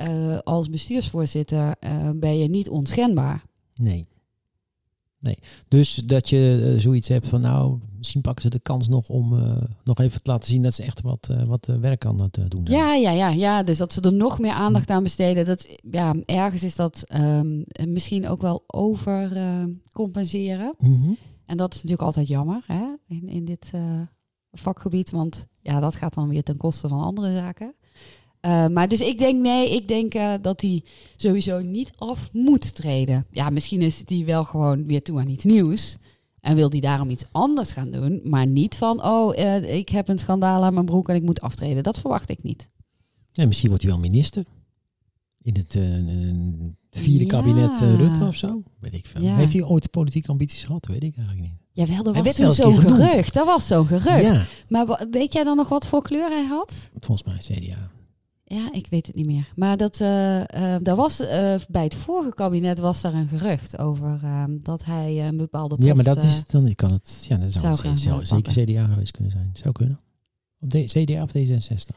[0.44, 1.74] als bestuursvoorzitter
[2.14, 3.44] ben je niet onschendbaar.
[3.74, 4.07] Nee.
[5.22, 5.38] Nee.
[5.68, 9.38] Dus dat je eh, zoiets hebt van nou, misschien pakken ze de kans nog om
[9.38, 12.38] eh, nog even te laten zien dat ze echt wat, eh, wat werk aan het
[12.48, 12.78] doen zijn.
[12.78, 13.62] Ja, ja, ja, ja.
[13.62, 15.44] Dus dat ze er nog meer aandacht aan besteden.
[15.44, 19.30] Dat, ja, ergens is dat ehm, misschien ook wel over
[19.92, 20.74] compenseren.
[20.78, 21.12] Mhm.
[21.46, 22.94] En dat is natuurlijk altijd jammer hè?
[23.06, 23.70] In, in dit
[24.50, 25.11] vakgebied.
[25.11, 27.74] Want ja, dat gaat dan weer ten koste van andere zaken.
[28.42, 30.83] Eh, maar dus ik denk, nee, ik denk eh, dat hij
[31.16, 33.26] sowieso niet af moet treden.
[33.31, 35.96] Ja, misschien is hij wel gewoon weer toe aan iets nieuws.
[36.40, 38.20] En wil hij daarom iets anders gaan doen.
[38.24, 41.40] Maar niet van, oh, eh, ik heb een schandaal aan mijn broek en ik moet
[41.40, 41.83] aftreden.
[41.83, 42.68] Dat verwacht ik niet.
[43.33, 44.44] Ja, misschien wordt hij wel minister.
[45.42, 45.70] In het
[46.90, 47.28] vierde Ja.
[47.31, 48.62] kabinet Rutte of zo.
[48.81, 49.22] Weet ik veel.
[49.22, 49.37] Ja.
[49.37, 50.87] Heeft hij ooit politieke ambities gehad?
[50.87, 51.59] Weet ik eigenlijk niet.
[51.72, 53.35] Jawel, dat Hij was toen zo'n gerucht.
[53.35, 54.22] Dat was zo'n gerucht.
[54.22, 56.90] Ja, Maar weet jij dan nog wat voor kleur hij had?
[57.00, 57.90] volgens mij CDA.
[58.54, 59.52] Ja, ik weet het niet meer.
[59.56, 60.40] Maar dat, eh,
[60.74, 64.84] eh, daar was, eh, bij het vorige kabinet was daar een gerucht over eh, dat
[64.84, 65.88] hij een bepaalde post...
[65.88, 66.66] Ja, maar dat is het dan.
[66.66, 67.24] Ik kan het.
[67.28, 68.52] Ja, dat zou, zou zeker.
[68.64, 69.50] CDA geweest kunnen zijn.
[69.52, 70.00] Zou kunnen.
[70.60, 71.96] Op D- CDA of D66.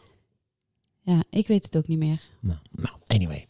[1.01, 2.21] ja, ik weet het ook niet meer.
[2.41, 3.45] Nou, nou anyway.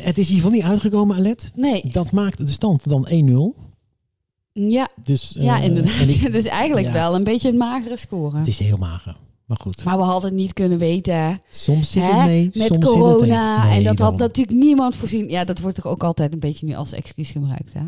[0.00, 1.50] Het is geval niet uitgekomen, Alet.
[1.54, 3.56] Nee, Dat maakt de stand dan 1-0.
[4.52, 6.00] ja, Dus, ja inderdaad.
[6.00, 6.92] en ik- het is eigenlijk ja.
[6.92, 8.38] wel een beetje een magere score.
[8.38, 9.16] het is heel mager.
[9.52, 9.84] Maar goed.
[9.84, 11.40] Maar we hadden het niet kunnen weten.
[11.50, 13.64] soms zit hè, het mee, Met soms zit het corona.
[13.66, 15.28] Nee, en dat had natuurlijk niemand voorzien.
[15.28, 17.72] Ja, dat wordt toch ook altijd een beetje nu als excuus gebruikt.
[17.72, 17.80] Hè?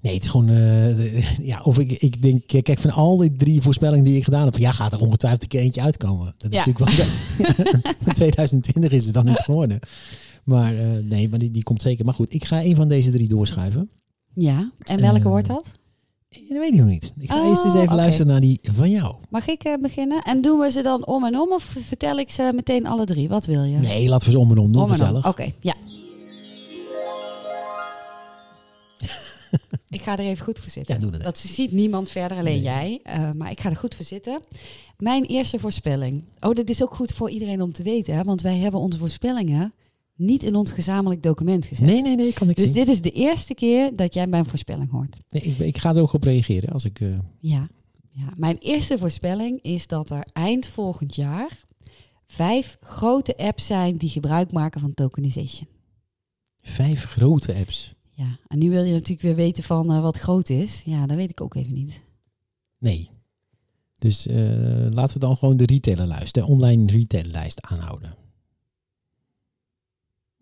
[0.00, 0.48] Nee, het is gewoon...
[0.48, 2.46] eh, de- ja, of ik, ik denk...
[2.62, 4.56] Kijk, van al die drie voorspellingen die ik gedaan heb...
[4.56, 6.34] Ja, gaat er ongetwijfeld een keer eentje uitkomen.
[6.38, 6.64] Dat is Ja.
[6.66, 7.06] natuurlijk wel...
[8.06, 9.78] In 2020 is het dan niet geworden.
[10.44, 12.04] Maar eh, nee, maar die, die komt zeker.
[12.04, 13.90] Maar goed, ik ga een van deze drie doorschuiven.
[14.34, 15.72] Ja, en welke Eh, wordt dat?
[16.30, 17.12] Dat weet ik nog niet.
[17.18, 17.94] Ik ga Oh, eerst eens even oké.
[17.94, 19.14] luisteren naar die van jou.
[19.30, 20.22] Mag ik eh, beginnen?
[20.22, 23.28] En doen we ze dan om en om of vertel ik ze meteen alle drie?
[23.28, 23.76] Wat wil je?
[23.78, 24.82] Nee, laten we ze om en om doen.
[24.82, 25.26] om gezellig.
[25.28, 25.74] Oké, ja.
[29.90, 30.94] ik ga er even goed voor zitten.
[30.94, 31.22] Ja, doe dat.
[31.22, 32.62] Dat ziet niemand verder, alleen Nee.
[32.62, 33.00] jij.
[33.02, 34.40] Eh, maar ik ga er goed voor zitten.
[34.98, 36.24] Mijn eerste voorspelling.
[36.40, 38.14] Oh, dit is ook goed voor iedereen om te weten.
[38.14, 38.22] Hè?
[38.22, 39.72] Want wij hebben onze voorspellingen
[40.18, 41.86] niet in ons gezamenlijk document gezet.
[41.86, 42.74] Nee, nee, nee, kan ik Dus zien.
[42.74, 45.16] dit is de eerste keer dat jij mijn voorspelling hoort.
[45.30, 47.00] Nee, ik, ik ga er ook op reageren als ik...
[47.00, 47.68] eh, Ja.
[48.12, 48.32] ja.
[48.36, 51.64] Mijn eerste voorspelling is dat er eind volgend jaar
[52.26, 55.68] vijf grote apps zijn die gebruik maken van tokenization.
[56.62, 57.94] vijf grote apps.
[58.10, 60.82] Ja, en nu wil je natuurlijk weer weten van eh, wat groot is.
[60.84, 62.00] Ja, dat weet ik ook even niet.
[62.78, 63.10] Nee.
[63.98, 64.36] Dus eh,
[64.90, 68.14] laten we dan gewoon de retailerlijst, de online retailerlijst aanhouden.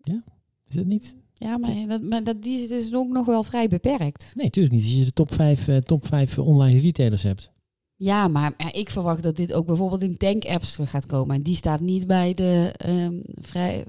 [0.07, 0.23] Ja?
[0.67, 1.17] Is dat niet?
[1.33, 4.31] Ja, maar, dat, maar dat, die is dus ook nog wel vrij beperkt.
[4.35, 4.83] Nee, natuurlijk niet.
[4.83, 7.51] Als je de top 5, eh, top 5 online retailers hebt.
[7.95, 11.35] Ja, maar ja, ik verwacht dat dit ook bijvoorbeeld in tank-apps terug gaat komen.
[11.35, 13.85] En die staat niet bij de ehm, vrij...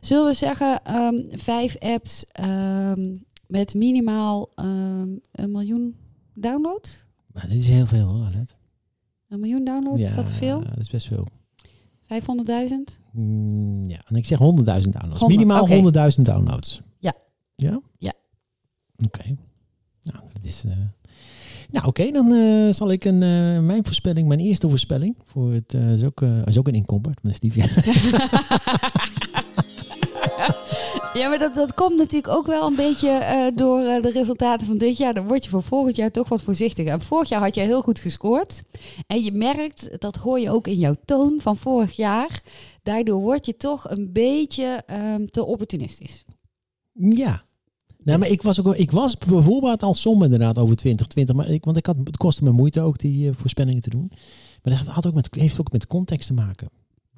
[0.00, 5.96] Zullen we zeggen ehm, vijf apps ehm, met minimaal een miljoen
[6.34, 7.04] downloads?
[7.32, 8.30] Maar dit is heel veel hoor.
[9.28, 10.60] Een miljoen downloads, is dat te veel?
[10.64, 11.26] dat is best veel.
[12.20, 12.98] 500.000?
[13.12, 15.20] Mm, ja, en ik zeg 100.000 downloads.
[15.20, 16.10] 100, Minimaal oké.
[16.16, 16.80] 100.000 downloads.
[16.98, 17.12] Ja.
[17.56, 17.80] Ja?
[17.98, 18.12] Ja.
[19.04, 19.24] Oké.
[20.02, 20.64] Nou, dat is...
[20.64, 20.72] eh,
[21.70, 25.74] Nou, oké, dan eh, zal ik een, eh, mijn voorspelling, mijn eerste voorspelling, voor het,
[25.74, 27.60] is, ook, is ook een inkomper, met Steve.
[31.22, 34.66] Ja, maar dat, dat komt natuurlijk ook wel een beetje eh, door eh, de resultaten
[34.66, 35.14] van dit jaar.
[35.14, 36.92] Dan word je voor volgend jaar toch wat voorzichtiger.
[36.92, 38.62] En vorig jaar had jij heel goed gescoord.
[39.06, 42.42] En je merkt, dat hoor je ook in jouw toon van vorig jaar.
[42.82, 46.24] Daardoor word je toch een beetje ehm, te opportunistisch.
[46.92, 47.44] Ja.
[48.04, 51.36] Nou, maar ik was, ook, ik was bijvoorbeeld al som inderdaad over 2020.
[51.36, 54.12] Maar ik, want ik had, het kostte me moeite ook die eh, voorspellingen te doen.
[54.62, 56.68] Maar dat had ook met, heeft ook met context te maken.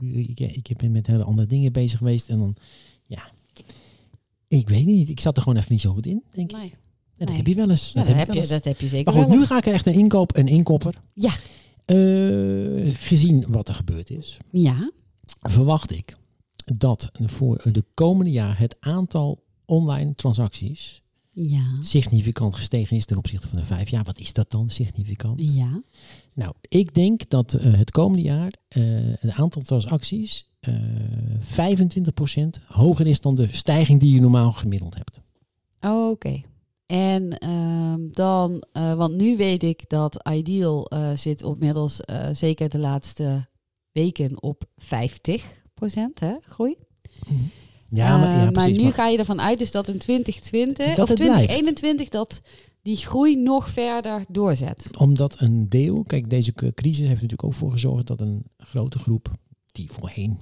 [0.00, 2.28] Ik, ik ben met hele andere dingen bezig geweest.
[2.28, 2.56] En dan,
[4.48, 5.08] ik weet niet.
[5.08, 6.56] Ik zat er gewoon even niet zo goed in, denk ik.
[6.56, 6.74] Nee.
[7.16, 7.36] dat Nee.
[7.36, 7.92] heb je wel eens.
[7.92, 8.48] Dat dat, heb je wel eens.
[8.50, 9.50] dat heb je zeker Maar goed, wel nu eens.
[9.50, 10.94] ga ik er echt een inkoop, een inkopper.
[11.14, 11.32] Ja.
[11.84, 14.90] Eh, gezien wat er gebeurd is, Ja.
[15.40, 16.16] verwacht ik
[16.64, 21.64] dat voor de komende jaar het aantal online transacties Ja.
[21.80, 24.04] significant gestegen is ten opzichte van de vijf jaar.
[24.04, 25.54] Wat is dat dan significant?
[25.54, 25.82] Ja.
[26.34, 28.82] Nou, ik denk dat eh, het komende jaar eh,
[29.18, 35.20] het aantal transacties 25% hoger is dan de stijging die je normaal gemiddeld hebt.
[35.80, 36.40] Oké.
[36.86, 42.28] En ehm, dan, eh, want nu weet ik dat Ideal eh, zit op middels eh,
[42.32, 43.48] zeker de laatste
[43.92, 46.76] weken op 50% hè, groei.
[47.88, 51.08] Ja, maar, ja, nu maar- ga je ervan uit dus dat in 2020 Dat of
[51.08, 51.34] het blijft.
[51.34, 52.40] 2021 dat
[52.82, 54.90] die groei nog verder doorzet.
[54.98, 59.32] Omdat een deel, kijk, deze crisis heeft natuurlijk ook voor gezorgd dat een grote groep
[59.72, 60.38] die voorheen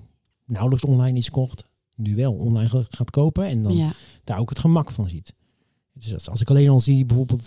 [0.53, 3.93] nauwelijks online iets kocht, nu wel online ga- gaat kopen en dan Ja.
[4.25, 5.35] daar ook het gemak van ziet.
[5.95, 7.45] Dus als- ik alleen al zie bijvoorbeeld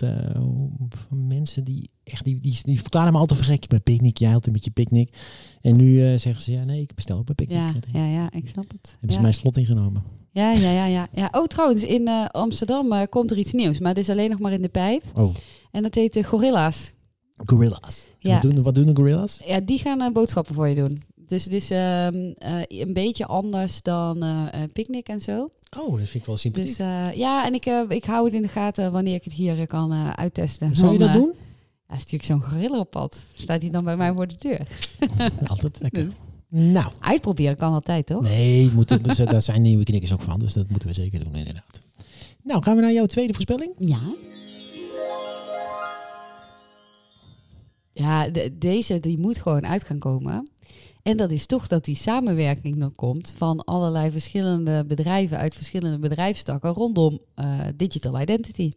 [0.89, 4.17] van mensen die echt, die, die, die verklaren me altijd voor gek bij picknick.
[4.17, 5.17] Jij altijd met je picknick.
[5.61, 7.57] En nu eh, zeggen ze, ja nee, ik bestel ook bij picknick.
[7.59, 8.97] Ja, Hebben ja, ja, ik snap het.
[9.01, 9.21] ze Ja.
[9.21, 10.03] mijn slot ingenomen.
[10.31, 11.29] Ja, ja, ja, ja, ja.
[11.31, 14.51] Oh, trouwens, in eh, Amsterdam komt er iets nieuws, maar het is alleen nog maar
[14.53, 15.03] in de pijp.
[15.15, 15.35] Oh,
[15.71, 16.93] En dat heet de Gorilla's.
[17.45, 18.07] gorillas.
[18.19, 18.33] Ja.
[18.33, 19.41] Wat, doen, wat doen de gorillas?
[19.45, 21.01] Ja, die gaan boodschappen voor je doen.
[21.27, 25.47] Dus het is ehm, eh, een beetje anders dan eh picknick en zo.
[25.79, 26.67] Oh, dat vind ik wel sympathiek.
[26.67, 29.67] Dus eh, ja, en ik, ik hou het in de gaten wanneer ik het hier
[29.67, 30.75] kan uittesten.
[30.75, 31.33] Zou je dat doen?
[31.89, 33.25] Ja, stuur ik zo'n gorilla op pad.
[33.35, 34.67] Staat die dan bij mij voor de deur?
[35.47, 36.03] Altijd lekker.
[36.05, 36.13] Dus
[36.49, 38.21] Nou, Uitproberen kan altijd, toch?
[38.21, 40.39] nee, eh, daar zijn nieuwe knikkers ook van.
[40.39, 41.81] Dus dat moeten we zeker doen, inderdaad.
[42.43, 43.73] Nou, gaan we naar jouw tweede voorspelling?
[43.77, 43.99] Ja.
[47.93, 50.49] Ja, de- deze die moet gewoon uit gaan komen.
[51.07, 55.99] En dat is toch dat die samenwerking dan komt van allerlei verschillende bedrijven uit verschillende
[55.99, 58.71] bedrijfstakken rondom eh, digital identity.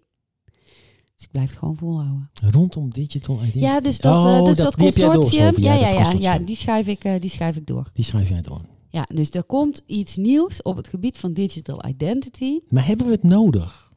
[1.15, 2.31] Dus ik blijf het gewoon volhouden.
[2.51, 3.59] Rondom digital identity.
[3.59, 5.55] Ja, dus dat, Oh, eh, dus dat- consortium.
[5.57, 7.91] Ja, ja, ja, ja, die schrijf ik, eh, die schrijf ik door.
[7.93, 8.61] Die schrijf jij door.
[8.89, 12.59] Ja, dus er komt iets nieuws op het gebied van digital identity.
[12.69, 13.93] Maar hebben we het nodig?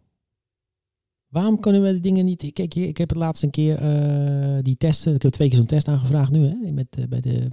[1.27, 2.49] Waarom kunnen we de dingen niet...
[2.53, 3.79] Kijk, ik heb het laatst een keer
[4.63, 5.15] die testen...
[5.15, 7.47] Ik heb twee keer zo'n test aangevraagd nu, hè, met, bij de,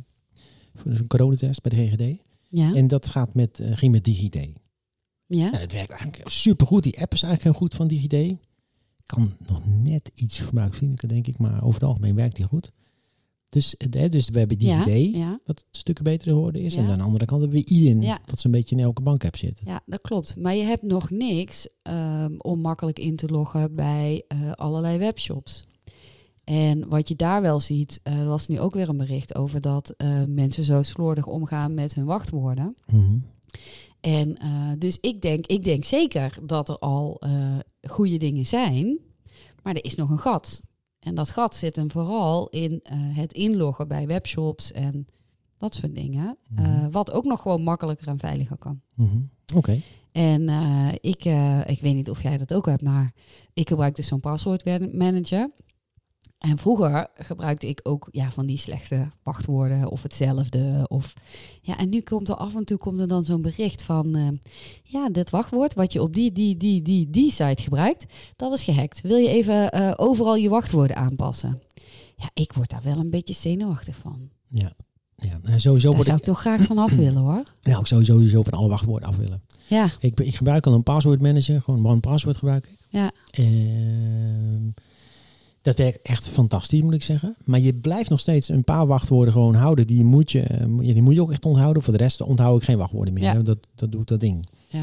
[0.79, 2.23] voor zo'n coronatest bij de GGD.
[2.49, 4.35] Ja, En dat gaat met, eh, ging met DigiD.
[5.27, 5.51] ja.
[5.51, 6.83] Nou, dat werkt eigenlijk supergoed.
[6.83, 8.37] Die app is eigenlijk heel goed van DigiD.
[9.07, 11.39] Kan nog net iets gebruiksvriendelijker, denk ik.
[11.39, 12.73] Maar over het algemeen werkt die goed.
[13.49, 15.41] Dus, eh, hè, dus we hebben ja, DigiD, ja.
[15.45, 16.75] wat stukken beter geworden is.
[16.75, 16.81] Ja.
[16.83, 18.19] En aan de andere kant hebben we IDIN, Ja.
[18.27, 19.61] wat zo'n beetje in elke bank-app zit.
[19.65, 20.37] Ja, dat klopt.
[20.37, 25.65] Maar je hebt nog niks ehm, om makkelijk in te loggen bij eh, allerlei webshops.
[26.49, 29.61] En wat je daar wel ziet, eh, er was nu ook weer een bericht over
[29.61, 32.77] dat eh, mensen zo slordig omgaan met hun wachtwoorden.
[32.87, 33.19] Mhm.
[34.01, 37.21] En eh, dus ik denk, ik denk zeker dat er al
[37.89, 38.99] goede dingen zijn,
[39.63, 40.63] maar er is nog een gat.
[40.99, 45.07] En dat gat zit hem vooral in het inloggen bij webshops en
[45.59, 46.39] dat soort dingen.
[46.51, 46.91] Mhm.
[46.91, 48.81] Wat ook nog gewoon makkelijker en veiliger kan.
[48.95, 49.19] Mhm.
[49.55, 49.81] Oké.
[50.13, 50.49] En
[51.01, 51.25] ik,
[51.67, 53.13] ik weet niet of jij dat ook hebt, maar
[53.53, 55.51] ik gebruik dus zo'n paswoordmanager.
[56.39, 60.87] En vroeger gebruikte ik ook ja, van die slechte wachtwoorden of hetzelfde.
[60.89, 61.13] Of,
[61.61, 64.15] ja, en nu komt er af en toe komt er dan zo'n bericht van...
[64.15, 64.29] eh,
[64.83, 68.63] ja, dit wachtwoord wat je op die, die, die, die, die site gebruikt, dat is
[68.65, 69.01] gehackt.
[69.01, 71.63] Wil je even eh, overal je wachtwoorden aanpassen?
[72.17, 74.31] Ja, ik word daar wel een beetje zenuwachtig van.
[74.49, 74.73] Ja.
[75.21, 77.43] Ja, nou, sowieso Daar zou ik, ik toch graag van af willen hoor.
[77.61, 79.43] ja, ik zou sowieso van alle wachtwoorden af willen.
[79.69, 82.79] Ja, Ik, ik gebruik al een passwordmanager, gewoon one password gebruik ik.
[82.89, 83.11] Ja.
[83.31, 84.69] Ehm,
[85.69, 87.37] dat werkt echt fantastisch, moet ik zeggen.
[87.45, 89.87] Maar je blijft nog steeds een paar wachtwoorden gewoon houden.
[89.87, 91.83] Die moet je, eh, die moet je ook echt onthouden.
[91.83, 93.23] Voor de rest onthoud ik geen wachtwoorden meer.
[93.23, 93.35] Ja.
[93.35, 94.47] Dat, dat doet dat ding.
[94.67, 94.83] Ja.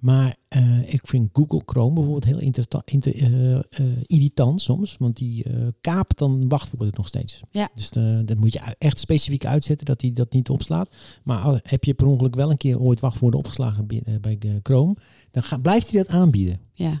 [0.00, 4.96] Maar eh, ik vind Google Chrome bijvoorbeeld heel inter- eh, irritant soms.
[4.98, 5.44] Want die
[5.80, 7.40] kaapt dan wachtwoorden nog steeds.
[7.50, 7.68] Ja.
[7.74, 7.90] Dus
[8.24, 10.88] dat moet je echt specifiek uitzetten dat hij dat niet opslaat.
[11.24, 14.96] Maar heb je per ongeluk wel een keer ooit wachtwoorden opgeslagen bi- bij eh, Chrome,
[15.30, 16.58] dan ga- blijft hij dat aanbieden.
[16.72, 17.00] ja,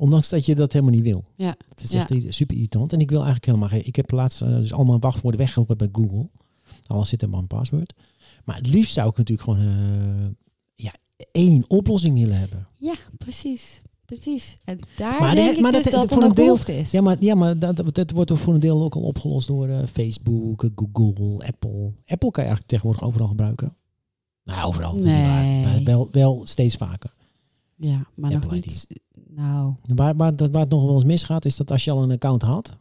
[0.00, 1.24] Ondanks dat je dat helemaal niet wil.
[1.36, 1.54] Ja.
[1.68, 2.92] Het is echt super irritant.
[2.92, 3.86] En ik wil eigenlijk helemaal geen...
[3.86, 6.28] Ik heb laatst eh, dus allemaal wachtwoorden weggegooid bij Google.
[6.86, 7.92] Alles zit in mijn password.
[8.44, 10.28] Maar het liefst zou ik natuurlijk gewoon eh,
[10.74, 10.92] ja,
[11.32, 12.66] één oplossing willen hebben.
[12.78, 13.82] Ja, precies.
[14.04, 14.56] Precies.
[14.64, 16.90] En daar Maar denk de- ik maar dus dat- dat, voor er een deel- is.
[16.90, 19.68] Ja, maar, ja, maar dat, dat, dat wordt voor een deel ook al opgelost door
[19.68, 21.92] eh, Facebook, Google, Apple.
[22.06, 23.76] Apple kan je eigenlijk tegenwoordig overal gebruiken.
[24.44, 24.94] Nou, overal.
[24.94, 25.42] dat waar.
[25.44, 25.64] Nee.
[25.64, 27.12] Maar wel, wel steeds vaker.
[27.80, 28.86] Ja, maar nog Apple niet...
[29.28, 29.74] Nou...
[29.94, 32.10] Waar, waar, dat- waar het nog wel eens misgaat, is dat als je al een
[32.10, 32.76] account had,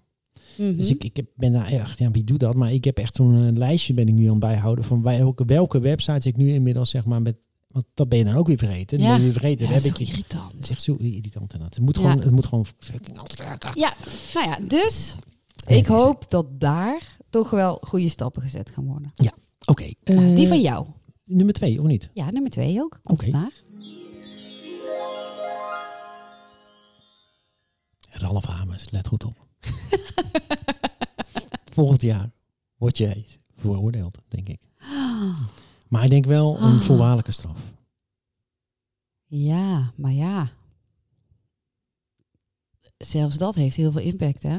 [0.57, 0.75] mhm.
[0.75, 2.55] Dus ik, ik heb- ben daar echt, ja, wie doet dat?
[2.55, 5.45] Maar ik heb echt zo'n eh, lijstje ben ik nu aan het bijhouden van welke,
[5.45, 7.35] welke websites ik nu inmiddels zeg maar met
[7.71, 8.97] Want dat ben je dan ook weer vergeten.
[8.97, 9.13] Dan Ja.
[9.13, 9.67] ben je weer vergeten.
[9.67, 10.51] Ja, zo hebben ik- irritant.
[10.51, 11.75] het is echt zo irritant inderdaad.
[11.75, 12.01] Het moet Ja.
[12.01, 13.71] gewoon, het moet gewoon fucking altijd werken.
[13.79, 13.93] Ja,
[14.33, 15.15] nou ja, dus
[15.55, 19.11] Ja, ik die is- hoop dat daar toch wel goede stappen gezet gaan worden.
[19.65, 20.85] Oké, Nou, eh, die van jou.
[21.25, 22.09] nummer twee, of niet?
[22.13, 22.99] Ja, nummer twee ook.
[23.03, 23.31] Komt Oké.
[23.31, 23.53] vandaag.
[28.21, 29.47] Ralf Hamers, let goed op.
[31.73, 32.31] Volgend jaar
[32.77, 34.59] word jij veroordeeld, denk ik.
[35.87, 36.81] Maar ik denk wel een Ah.
[36.81, 37.59] voorwaardelijke straf.
[39.25, 40.49] Ja, maar ja.
[42.97, 44.55] Zelfs dat heeft heel veel impact, hè?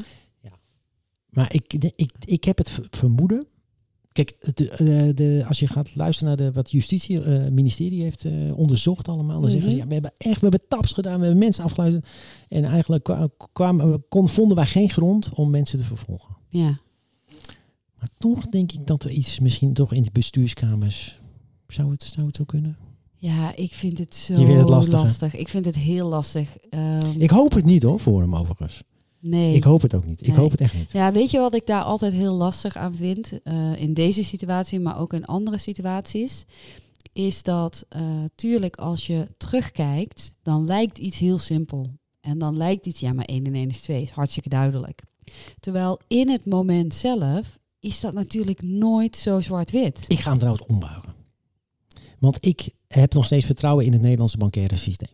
[1.29, 3.47] Maar ik, ik, ik heb het vermoeden.
[4.25, 8.25] Kijk, de, de, de- als je gaat luisteren naar de, wat justitie eh, ministerie heeft
[8.25, 9.83] eh, onderzocht allemaal, dan zeggen ze, Mhm.
[9.85, 12.07] ja, we hebben echt, we hebben taps gedaan, we hebben mensen afgeluisterd.
[12.49, 16.37] En eigenlijk kwa- kwamen, kon, vonden wij geen grond om mensen te vervolgen.
[16.49, 16.81] Ja.
[17.99, 21.19] Maar toch denk ik dat er iets misschien toch in de bestuurskamers,
[21.67, 22.77] zou het, zou het zo kunnen?
[23.17, 25.35] Ja, ik vind het zo Je vindt het lastig, lastig.
[25.37, 26.57] Ik vind het heel lastig.
[26.71, 28.83] Ehm, Ik hoop het niet hoor, voor hem overigens.
[29.21, 29.55] Nee.
[29.55, 30.21] Ik hoop het ook niet.
[30.21, 30.37] Ik Nee.
[30.37, 30.93] hoop het echt niet.
[30.93, 33.43] Ja, weet je wat ik daar altijd heel lastig aan vind?
[33.43, 36.45] eh, in deze situatie, maar ook in andere situaties.
[37.13, 38.03] Is dat, eh,
[38.35, 41.87] tuurlijk, als je terugkijkt, dan lijkt iets heel simpel.
[42.21, 44.03] En dan lijkt iets, ja, maar 1 en 1 is 2.
[44.03, 45.03] Is hartstikke duidelijk.
[45.61, 50.05] Terwijl in het moment zelf is dat natuurlijk nooit zo zwart-wit.
[50.09, 51.15] Ik ga hem trouwens ombuigen.
[52.19, 55.09] Want ik heb nog steeds vertrouwen in het Nederlandse bankaire systeem.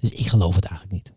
[0.00, 1.12] Dus ik geloof het eigenlijk niet.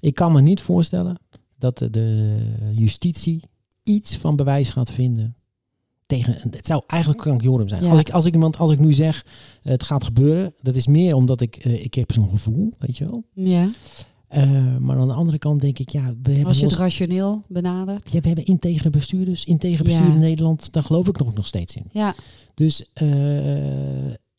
[0.00, 1.18] Ik kan me niet voorstellen
[1.58, 3.42] dat de- justitie
[3.82, 5.34] iets van bewijs gaat vinden
[6.06, 6.36] tegen.
[6.50, 7.82] Het zou eigenlijk krankjorum zijn.
[7.84, 7.90] Ja.
[7.90, 9.26] Als, ik, als, ik, want als ik nu zeg
[9.62, 13.04] het gaat gebeuren, dat is meer omdat ik, eh, ik heb zo'n gevoel, weet je
[13.04, 13.24] wel.
[13.32, 13.70] Ja.
[14.28, 17.42] Eh, maar aan de andere kant denk ik, ja, we hebben, Als je het rationeel
[17.48, 18.12] benadert.
[18.12, 19.44] ja, we hebben integere bestuurders.
[19.44, 20.12] Integere bestuur Ja.
[20.12, 21.84] in Nederland, daar geloof ik nog, nog steeds in.
[21.92, 22.14] Ja,
[22.54, 23.08] Dus eh,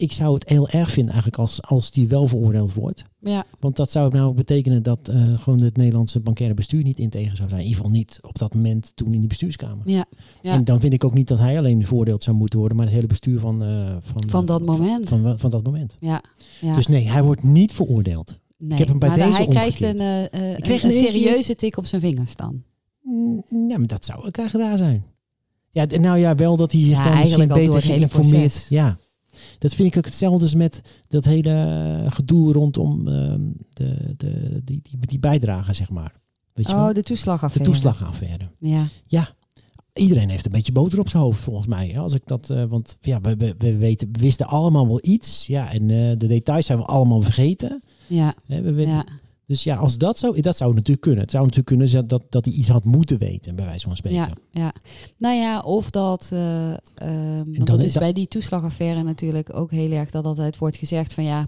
[0.01, 3.03] ik zou het heel erg vinden eigenlijk als, als die wel veroordeeld wordt.
[3.19, 7.35] ja, Want dat zou nou betekenen dat eh, gewoon het Nederlandse bankaire bestuur niet integer
[7.35, 7.61] zou zijn.
[7.61, 9.89] In ieder geval niet op dat moment toen in die bestuurskamer.
[9.89, 10.05] ja.
[10.41, 10.53] ja.
[10.53, 12.95] En dan vind ik ook niet dat hij alleen veroordeeld zou moeten worden, maar het
[12.95, 15.09] hele bestuur van, eh, van, Van eh, dat moment.
[15.09, 15.97] Van, van, van dat moment.
[15.99, 16.23] ja,
[16.61, 16.75] ja.
[16.75, 18.39] Dus nee, hij wordt niet veroordeeld.
[18.57, 21.55] Nee, heb hem bij maar deze hij krijgt een, eh, eh, Ik kreeg een, serieuze
[21.55, 22.63] tik op zijn vingers dan.
[23.01, 25.05] Mm, Ja, maar dat zou ook echt raar zijn.
[25.71, 28.65] Ja, nou ja, wel dat hij zich Ja, dan misschien eigenlijk beter geïnformeerd.
[28.69, 28.97] Ja,
[29.59, 31.49] dat vind ik ook hetzelfde als met dat hele
[32.05, 33.41] eh, gedoe rondom ehm,
[33.73, 36.13] de, de, die, die, die bijdrage, zeg maar.
[36.53, 36.93] Weet je Oh, wel?
[36.93, 37.71] de toeslagaffaire.
[37.71, 38.49] De toeslagaffaire.
[39.05, 39.35] Ja,
[39.93, 41.99] Iedereen heeft een beetje boter op zijn hoofd, volgens mij.
[41.99, 45.47] Als ik dat, eh, want ja, we, we, we weten, we wisten allemaal wel iets.
[45.47, 47.83] Ja, en eh, de details zijn we allemaal vergeten.
[48.07, 49.05] ja, we, we- ja.
[49.51, 51.21] Dus ja, als dat zo, dat zou natuurlijk kunnen.
[51.21, 53.95] Het zou natuurlijk kunnen zijn dat, dat hij iets had moeten weten, bij wijze van
[53.95, 54.19] spreken.
[54.19, 54.73] Ja, ja.
[55.17, 56.29] Nou ja, of dat...
[56.29, 60.75] want dan dat is dat- bij die toeslagaffaire natuurlijk ook heel erg dat altijd wordt
[60.77, 61.47] gezegd van ja,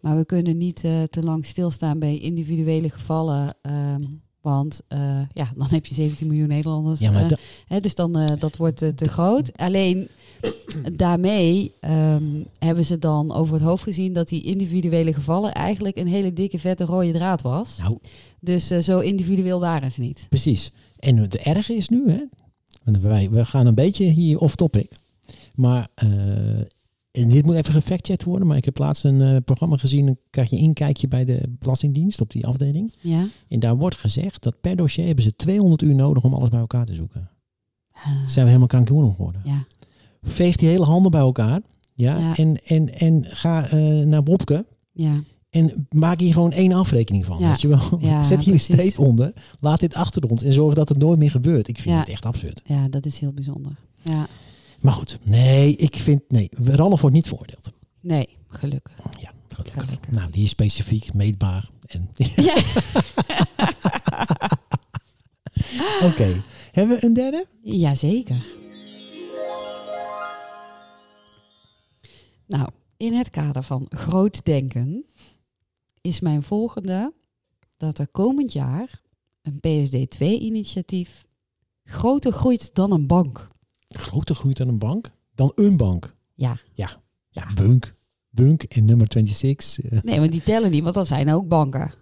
[0.00, 3.54] maar we kunnen niet eh, te lang stilstaan bij individuele gevallen.
[3.62, 4.02] ehm,
[4.40, 7.00] want eh, ja, dan heb je 17 miljoen Nederlanders.
[7.00, 9.56] Ja, maar hè, dus dan dat wordt te groot.
[9.58, 10.08] Alleen
[10.92, 12.24] daarmee ehm,
[12.58, 16.58] hebben ze dan over het hoofd gezien dat die individuele gevallen eigenlijk een hele dikke
[16.58, 17.78] vette rode draad was.
[17.78, 17.98] nou,
[18.40, 20.26] Dus eh, zo individueel waren ze niet.
[20.28, 20.72] Precies.
[20.98, 22.24] En het erge is nu, hè,
[22.84, 24.92] want wij, we gaan een beetje hier off topic.
[25.54, 26.08] Maar, eh,
[27.10, 30.16] en dit moet even gefactcheckt worden, maar ik heb laatst een eh, programma gezien, dan
[30.30, 32.94] krijg je een inkijkje bij de Belastingdienst op die afdeling.
[33.00, 33.26] Ja.
[33.48, 36.60] En daar wordt gezegd dat per dossier hebben ze 200 uur nodig om alles bij
[36.60, 37.30] elkaar te zoeken.
[37.92, 39.40] Ah, Zijn we helemaal krankjoren geworden.
[39.44, 39.64] ja.
[40.22, 41.60] Veeg die hele handen bij elkaar.
[41.94, 42.36] Ja, Ja.
[42.36, 45.22] En, en, en ga eh, naar Bobke Ja.
[45.50, 47.38] en maak hier gewoon één afrekening van.
[47.38, 47.48] Ja.
[47.48, 47.98] Weet je wel?
[48.00, 48.74] Ja, Zet hier een precies.
[48.90, 49.32] streep onder.
[49.60, 51.68] Laat dit achter ons en zorg dat het nooit meer gebeurt.
[51.68, 52.60] Ik vind het echt absurd.
[52.64, 53.72] Ja, dat is heel bijzonder.
[54.02, 54.26] Ja.
[54.80, 57.72] Maar goed, nee, ik vind, nee, Ralf wordt niet veroordeeld.
[58.00, 58.92] Nee, gelukkig.
[59.20, 59.82] Ja, gelukkig.
[59.84, 60.10] Gelukkig.
[60.10, 61.68] Nou, die is specifiek, meetbaar.
[61.86, 62.54] En Ja.
[66.02, 66.42] Oké,
[66.72, 67.46] hebben we een derde?
[67.62, 68.46] Jazeker.
[72.50, 75.04] Nou, in het kader van groot denken
[76.00, 77.12] is mijn volgende
[77.76, 79.00] dat er komend jaar
[79.42, 81.24] een PSD2-initiatief
[81.84, 83.48] groter groeit dan een bank.
[83.88, 85.10] Groter groeit dan een bank?
[85.34, 86.14] Dan een bank?
[86.34, 86.60] Ja.
[86.72, 87.94] Ja, Bunk.
[88.30, 89.78] Bunk en nummer 26.
[89.90, 91.92] eh, Nee, want die tellen niet, want dat zijn ook banken.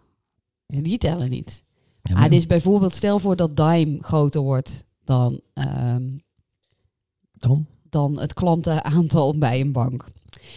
[0.67, 1.63] Die tellen niet.
[2.03, 6.17] en Ah, dan- dus bijvoorbeeld, stel voor dat Dime groter wordt dan, ehm,
[7.33, 7.67] Dan?
[7.83, 10.05] dan het klantenaantal bij een bank.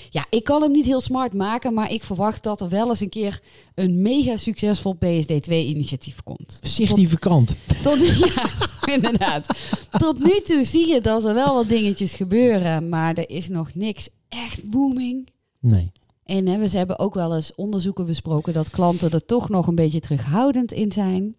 [0.09, 2.99] Ja, ik kan hem niet heel smart maken, maar ik verwacht dat er wel eens
[2.99, 3.39] een keer
[3.75, 6.59] een mega succesvol PSD2-initiatief komt.
[6.61, 7.55] Significant.
[7.83, 7.99] Tot,
[8.35, 8.49] ja,
[8.93, 9.47] inderdaad.
[9.89, 13.73] Tot nu toe zie je dat er wel wat dingetjes gebeuren, maar er is nog
[13.73, 15.29] niks echt booming.
[15.59, 15.91] Nee.
[16.23, 19.75] En hè, we hebben ook wel eens onderzoeken besproken dat klanten er toch nog een
[19.75, 21.35] beetje terughoudend in zijn.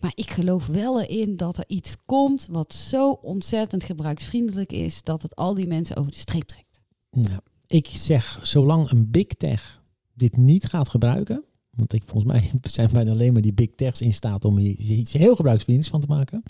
[0.00, 5.22] Maar ik geloof wel erin dat er iets komt wat zo ontzettend gebruiksvriendelijk is dat
[5.22, 6.80] het al die mensen over de streep trekt.
[7.10, 7.40] Nou,
[7.70, 9.82] ik zeg, zolang een big tech
[10.14, 14.00] dit niet gaat gebruiken, want ik, volgens mij zijn bijna alleen maar die big techs
[14.00, 16.42] in staat om hier iets heel gebruiksvriendelijks van te maken.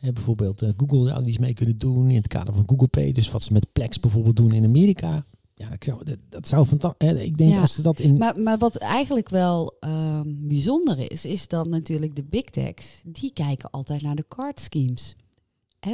[0.00, 3.12] Eh, bijvoorbeeld eh, Google zou iets mee kunnen doen in het kader van Google Pay.
[3.12, 5.24] Dus wat ze met Plex bijvoorbeeld doen in Amerika.
[5.54, 7.22] Ja, ik zou, dat, dat zou fantastisch.
[7.22, 8.16] Ik denk Ja, als ze dat in.
[8.16, 13.32] Maar, maar wat eigenlijk wel ehm, bijzonder is, is dat natuurlijk de big techs, die
[13.32, 15.16] kijken altijd naar de card schemes.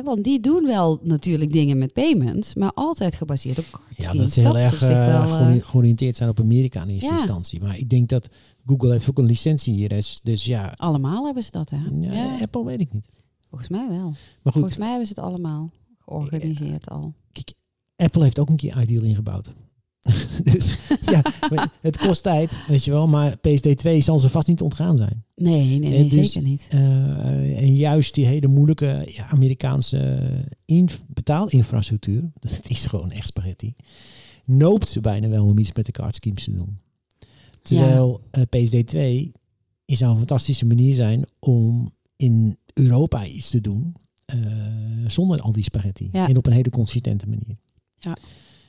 [0.04, 4.30] Want die doen wel natuurlijk dingen met payments, maar altijd gebaseerd op card ja, dat
[4.30, 7.16] ze heel is erg geori- georiënteerd zijn op Amerika in eerste Ja.
[7.16, 7.60] instantie.
[7.60, 8.28] Maar ik denk dat
[8.66, 9.88] Google heeft ook een licentie hier.
[9.88, 11.76] Dus, dus ja, allemaal hebben ze dat, hè?
[12.00, 13.08] ja, Ja, Apple weet ik niet.
[13.48, 14.04] volgens mij wel.
[14.08, 17.14] Maar goed, Volgens mij hebben ze het allemaal georganiseerd al.
[17.96, 19.52] Apple heeft ook een keer Ideal ingebouwd.
[20.52, 21.22] dus ja,
[21.80, 23.06] het kost tijd, weet je wel.
[23.08, 25.24] Maar PSD2 zal ze vast niet ontgaan zijn.
[25.34, 26.68] Nee, nee, Eh, nee, dus- zeker niet.
[26.70, 26.78] Eh,
[27.58, 30.28] en juist die hele moeilijke ja, Amerikaanse
[30.64, 33.74] inf- betaalinfrastructuur, dat is gewoon echt spaghetti,
[34.44, 36.78] noopt ze bijna wel om iets met de card schemes te doen.
[37.62, 39.30] Terwijl eh, PSD2
[39.84, 43.94] is zou een fantastische manier zijn om in Europa iets te doen
[45.06, 46.08] zonder al die spaghetti.
[46.12, 46.28] Ja.
[46.28, 47.56] En op een hele consistente manier.
[47.98, 48.16] Ja.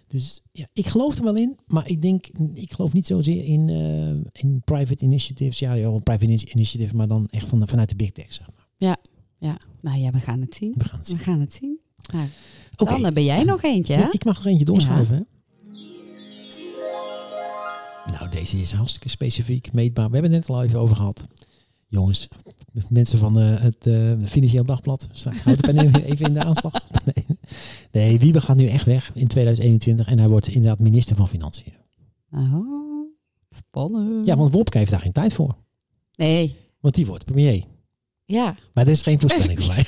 [0.08, 3.70] Dus ja, ik geloof er wel in, maar ik denk, ik geloof niet zozeer in,
[3.70, 5.60] eh, in private initiatives.
[5.60, 8.66] Ja, ja, private ini- initiative, maar dan echt van, vanuit de big tech, zeg maar.
[9.40, 10.74] Ja, nou ja, we gaan het zien.
[10.78, 11.18] We gaan het zien.
[11.18, 11.78] We gaan het zien.
[12.14, 12.28] Nou.
[12.76, 14.00] Dan eh, ben jij nog eentje, hè?
[14.02, 15.16] Ja, ik mag er eentje doorschuiven.
[15.16, 15.22] hè?
[18.12, 20.08] Nou, deze is hartstikke specifiek, meetbaar.
[20.08, 21.28] We hebben het net al even over gehad.
[21.88, 22.28] Jongens,
[22.90, 23.88] mensen van eh, het
[24.30, 25.08] Financieel Dagblad,
[25.44, 26.74] houd de pen even, even in de aanslag.
[27.06, 27.26] Nee.
[27.92, 31.74] Nee, Wiebe gaat nu echt weg in 2021 en hij wordt inderdaad minister van Financiën.
[32.32, 33.10] Oh,
[33.50, 34.26] spannend.
[34.26, 35.56] Ja, want Wopke heeft daar geen tijd voor.
[36.16, 37.64] Nee, Want die wordt premier.
[38.26, 38.56] ja.
[38.74, 39.86] Maar dat is geen voorspelling voor mij.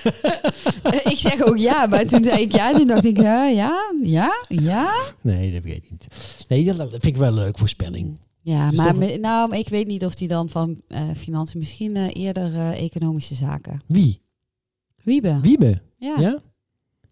[1.14, 4.45] ik zeg ook ja, maar toen zei ik ja, toen dacht ik ja, ja, ja,
[4.47, 4.93] ja.
[5.22, 6.07] Nee, dat weet ik niet.
[6.47, 8.18] Nee, dat, vind ik wel een leuke voorspelling.
[8.41, 11.95] Ja, Dus maar toch- nou, ik weet niet of die dan van eh, financiën, misschien
[11.95, 13.82] eh, eerder eh, economische zaken.
[13.88, 14.22] Wie?
[15.03, 15.39] Wiebe.
[15.41, 15.82] Wiebe?
[15.97, 16.16] Ja.
[16.20, 16.39] Ja?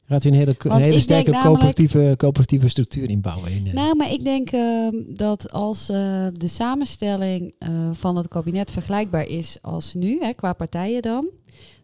[0.07, 3.51] Gaat hij een hele, een hele sterke namelijk- coöperatieve, coöperatieve structuur inbouwen?
[3.51, 8.27] In, eh, Nou, maar ik denk ehm, dat als eh, de samenstelling eh, van het
[8.27, 11.27] kabinet vergelijkbaar is als nu, hè, qua partijen dan,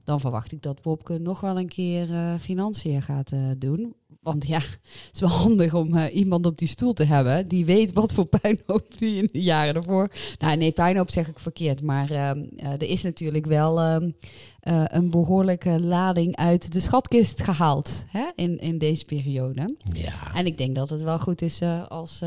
[0.04, 3.96] dan verwacht ik dat Wopke nog wel een keer eh, financiën gaat eh, doen.
[4.24, 4.60] Want ja,
[5.08, 8.14] het is wel handig om eh, iemand op die stoel te hebben die weet wat
[8.14, 10.10] voor puinhoop die in de jaren ervoor.
[10.40, 14.12] Nou, nee, puinhoop zeg ik verkeerd, maar ehm, eh, er is natuurlijk wel ehm,
[14.60, 19.76] eh, een behoorlijke lading uit de schatkist gehaald hè, in, in deze periode.
[19.94, 20.34] ja.
[20.34, 22.22] En ik denk dat het wel goed is als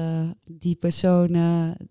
[0.45, 1.37] die persoon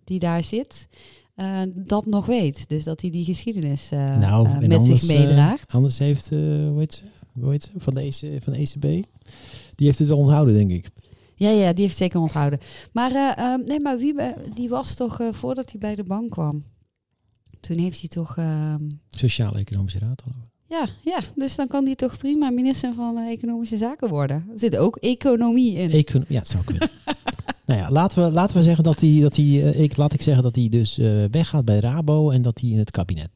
[0.03, 0.87] die daar zit
[1.35, 2.69] eh, dat nog weet.
[2.69, 5.73] Dus dat hij die geschiedenis eh, Nou, eh, met anders, zich meedraagt.
[5.73, 7.03] Anders heeft, hoe heet ze?
[7.39, 7.71] Hoe heet ze?
[7.77, 8.81] Van, de EC, van de ECB.
[9.75, 10.89] Die heeft het wel onthouden, denk ik.
[11.35, 12.59] ja, ja, die heeft zeker onthouden.
[12.91, 16.63] Maar, eh, ehm, nee, maar Wiebe, die was toch voordat hij bij de bank kwam.
[17.59, 18.37] Toen heeft hij toch...
[18.37, 20.21] ehm, Sociaal-Economische Raad.
[20.21, 20.54] geloof ik.
[20.69, 24.35] Ja, ja, dus dan kan hij toch prima minister van eh, Economische Zaken worden.
[24.53, 25.91] Er zit ook economie in.
[25.91, 26.89] Econo- ja, het zou kunnen.
[27.65, 30.21] nou ja, laten we, laten we zeggen dat hij, dat hij eh, ik, laat ik
[30.21, 33.29] zeggen dat hij dus eh, weggaat bij Rabo en dat hij in het kabinet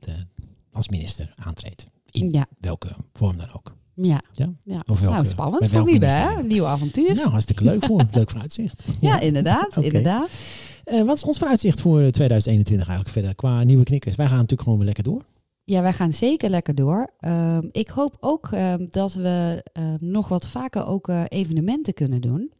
[0.71, 1.85] als minister aantreedt.
[2.11, 3.75] In ja, welke vorm dan ook.
[3.93, 4.21] ja.
[4.33, 4.49] Ja?
[4.63, 4.83] ja.
[4.91, 6.35] Of welke, nou, spannend voor ministerie.
[6.37, 6.43] hè?
[6.43, 7.15] Nieuw avontuur.
[7.15, 8.05] Nou, hartstikke leuk voor.
[8.11, 8.83] leuk vooruitzicht.
[8.99, 9.85] Ja, inderdaad, Oké.
[9.85, 10.29] inderdaad.
[10.83, 14.15] Eh, wat is ons vooruitzicht voor eh, 2021 eigenlijk verder qua nieuwe knikkers?
[14.15, 15.21] Wij gaan natuurlijk gewoon weer lekker door.
[15.69, 17.13] Ja, wij gaan zeker lekker door.
[17.19, 22.21] Ehm, ik hoop ook ehm, dat we ehm, nog wat vaker ook eh, evenementen kunnen
[22.21, 22.51] doen.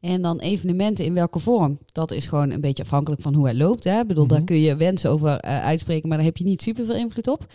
[0.00, 1.78] En dan evenementen in welke vorm?
[1.92, 3.84] Dat is gewoon een beetje afhankelijk van hoe het loopt.
[3.84, 4.00] Hè?
[4.00, 4.34] Ik bedoel, Mhm.
[4.34, 7.28] daar kun je wensen over eh, uitspreken, maar daar heb je niet super veel invloed
[7.28, 7.46] op.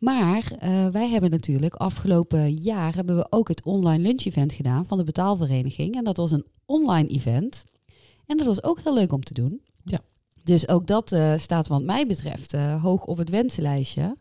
[0.00, 4.86] Maar eh, wij hebben natuurlijk afgelopen jaar hebben we ook het online lunch event gedaan
[4.86, 5.94] van de betaalvereniging.
[5.94, 7.64] En dat was een online event.
[8.26, 9.60] En dat was ook heel leuk om te doen.
[9.84, 10.00] Ja.
[10.44, 14.16] Dus ook dat eh, staat wat mij betreft eh, hoog op het wensenlijstje.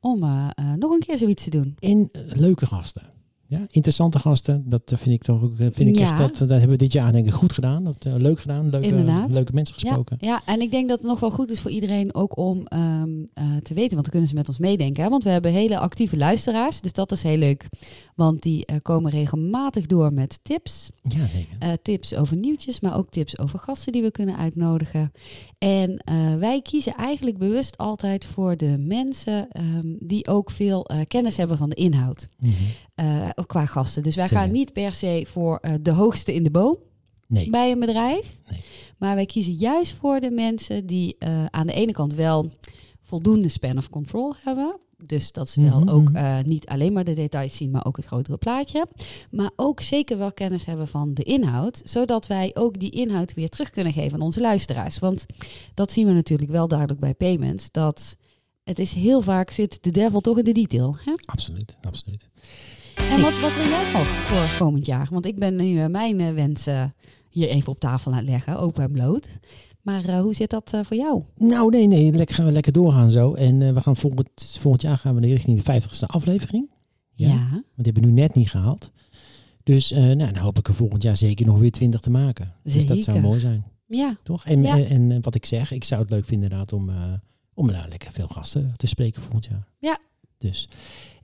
[0.00, 1.76] Om eh, nog een keer zoiets te doen.
[1.78, 3.02] En leuke gasten.
[3.46, 4.62] Ja, interessante gasten.
[4.66, 5.52] Dat vind ik toch ook.
[5.56, 6.08] Vind ik Ja.
[6.10, 7.84] echt dat, dat hebben we dit jaar denk ik goed gedaan.
[7.84, 8.68] Dat, leuk gedaan.
[8.70, 9.30] Leuke, Inderdaad.
[9.30, 10.16] leuke mensen Ja, gesproken.
[10.20, 13.08] ja, en ik denk dat het nog wel goed is voor iedereen ook om ehm,
[13.34, 15.02] eh, te weten, want dan kunnen ze met ons meedenken.
[15.02, 15.08] Hè?
[15.08, 17.68] Want we hebben hele actieve luisteraars, dus dat is heel leuk.
[18.20, 20.90] Want die eh, komen regelmatig door met tips.
[21.02, 21.56] Ja, zeker.
[21.58, 25.12] Eh, tips over nieuwtjes, maar ook tips over gasten die we kunnen uitnodigen.
[25.58, 31.36] En eh, wij kiezen eigenlijk bewust altijd voor de mensen ehm, die ook veel kennis
[31.36, 32.28] hebben van de inhoud.
[32.38, 32.52] Mhm.
[33.46, 34.02] qua gasten.
[34.02, 34.42] Dus wij Zeker.
[34.42, 36.76] gaan niet per se voor de hoogste in de boom
[37.26, 37.50] Nee.
[37.50, 38.40] bij een bedrijf.
[38.50, 38.60] Nee.
[38.98, 41.16] Maar wij kiezen juist voor de mensen die
[41.50, 42.50] aan de ene kant wel
[43.02, 44.80] voldoende span of control hebben.
[45.06, 47.96] Dus dat ze wel Mhm, ook eh, niet alleen maar de details zien, maar ook
[47.96, 48.86] het grotere plaatje.
[49.30, 51.82] Maar ook zeker wel kennis hebben van de inhoud.
[51.84, 54.98] Zodat wij ook die inhoud weer terug kunnen geven aan onze luisteraars.
[54.98, 55.26] Want
[55.74, 57.70] dat zien we natuurlijk wel duidelijk bij payments.
[57.70, 58.16] Dat
[58.64, 60.96] het is heel vaak zit de devil toch in de detail.
[61.04, 61.12] Hè?
[61.24, 62.28] Absoluut, absoluut.
[62.94, 65.08] En wat, wat wil jij nog voor komend jaar?
[65.10, 66.94] Want ik ben nu eh, mijn eh, wensen
[67.30, 69.38] hier even op tafel aan het leggen, open en bloot.
[69.82, 71.22] Maar eh, hoe zit dat eh, voor jou?
[71.36, 73.34] Nou, nee, nee, lekker, gaan we lekker doorgaan zo.
[73.34, 76.70] En eh, we gaan volgend, volgend jaar gaan we richting de 50ste aflevering.
[77.12, 77.28] Ja.
[77.28, 77.48] Ja.
[77.50, 78.92] Want die hebben we nu net niet gehaald.
[79.62, 82.54] Dus nou, dan hoop ik er volgend jaar zeker nog weer 20 te maken.
[82.62, 83.20] Dus dat zou Zeker.
[83.20, 84.16] mooi zijn, Ja.
[84.22, 84.44] toch?
[84.44, 84.78] En, Ja.
[84.84, 86.90] en, en, wat ik zeg, ik zou het leuk vinden inderdaad om,
[87.54, 89.68] om nou, lekker veel gasten te spreken volgend jaar.
[89.78, 89.98] Ja.
[90.38, 90.68] Dus.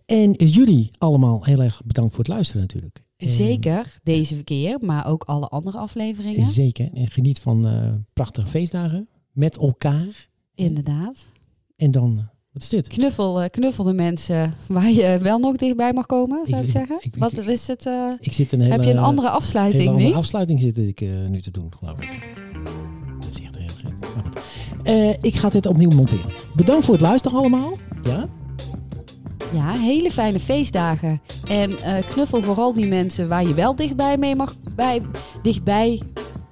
[0.06, 3.04] En jullie allemaal heel erg bedankt voor het luisteren natuurlijk.
[3.16, 6.46] En- Zeker deze keer, maar ook alle andere afleveringen.
[6.46, 6.88] Zeker.
[6.94, 10.28] En geniet van eh, prachtige feestdagen met elkaar.
[10.54, 11.26] Inderdaad.
[11.76, 12.88] En dan, wat is dit?
[12.88, 16.72] Knuffel, eh, knuffel de mensen waar je wel nog dichtbij mag komen, zou ik, Ik-
[16.72, 16.96] zeggen.
[17.00, 17.86] ik- ik- Wat is het?
[17.86, 20.14] eh, Ik zit een hele, heb je een andere hele afsluiting andere nu?
[20.14, 22.36] afsluiting zit ik nu te doen, geloof ik.
[23.20, 25.18] Dat is echt heel gek.
[25.24, 26.30] Ik ga dit opnieuw monteren.
[26.56, 27.72] Bedankt voor het luisteren allemaal.
[28.04, 28.28] Ja?
[29.52, 31.20] Ja, hele fijne feestdagen.
[31.48, 35.02] En eh, knuffel vooral die mensen waar je wel dichtbij mee mag, bij,
[35.42, 36.02] dichtbij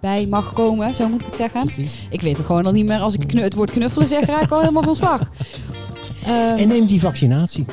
[0.00, 1.60] bij mag komen, zo moet ik het zeggen.
[1.64, 2.00] Precies.
[2.10, 2.98] Ik weet het gewoon al niet meer.
[2.98, 5.30] Als ik het woord knuffelen zeg, raak ik al helemaal van slag.
[6.24, 7.64] Ehm, En neem die vaccinatie.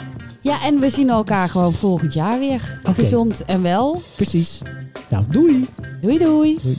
[0.41, 2.79] ja, en we zien elkaar gewoon volgend jaar weer.
[2.83, 4.01] Gezond en wel.
[4.15, 4.61] Precies.
[5.09, 5.67] Nou, doei.
[6.01, 6.57] Doei doei.
[6.63, 6.77] Doei.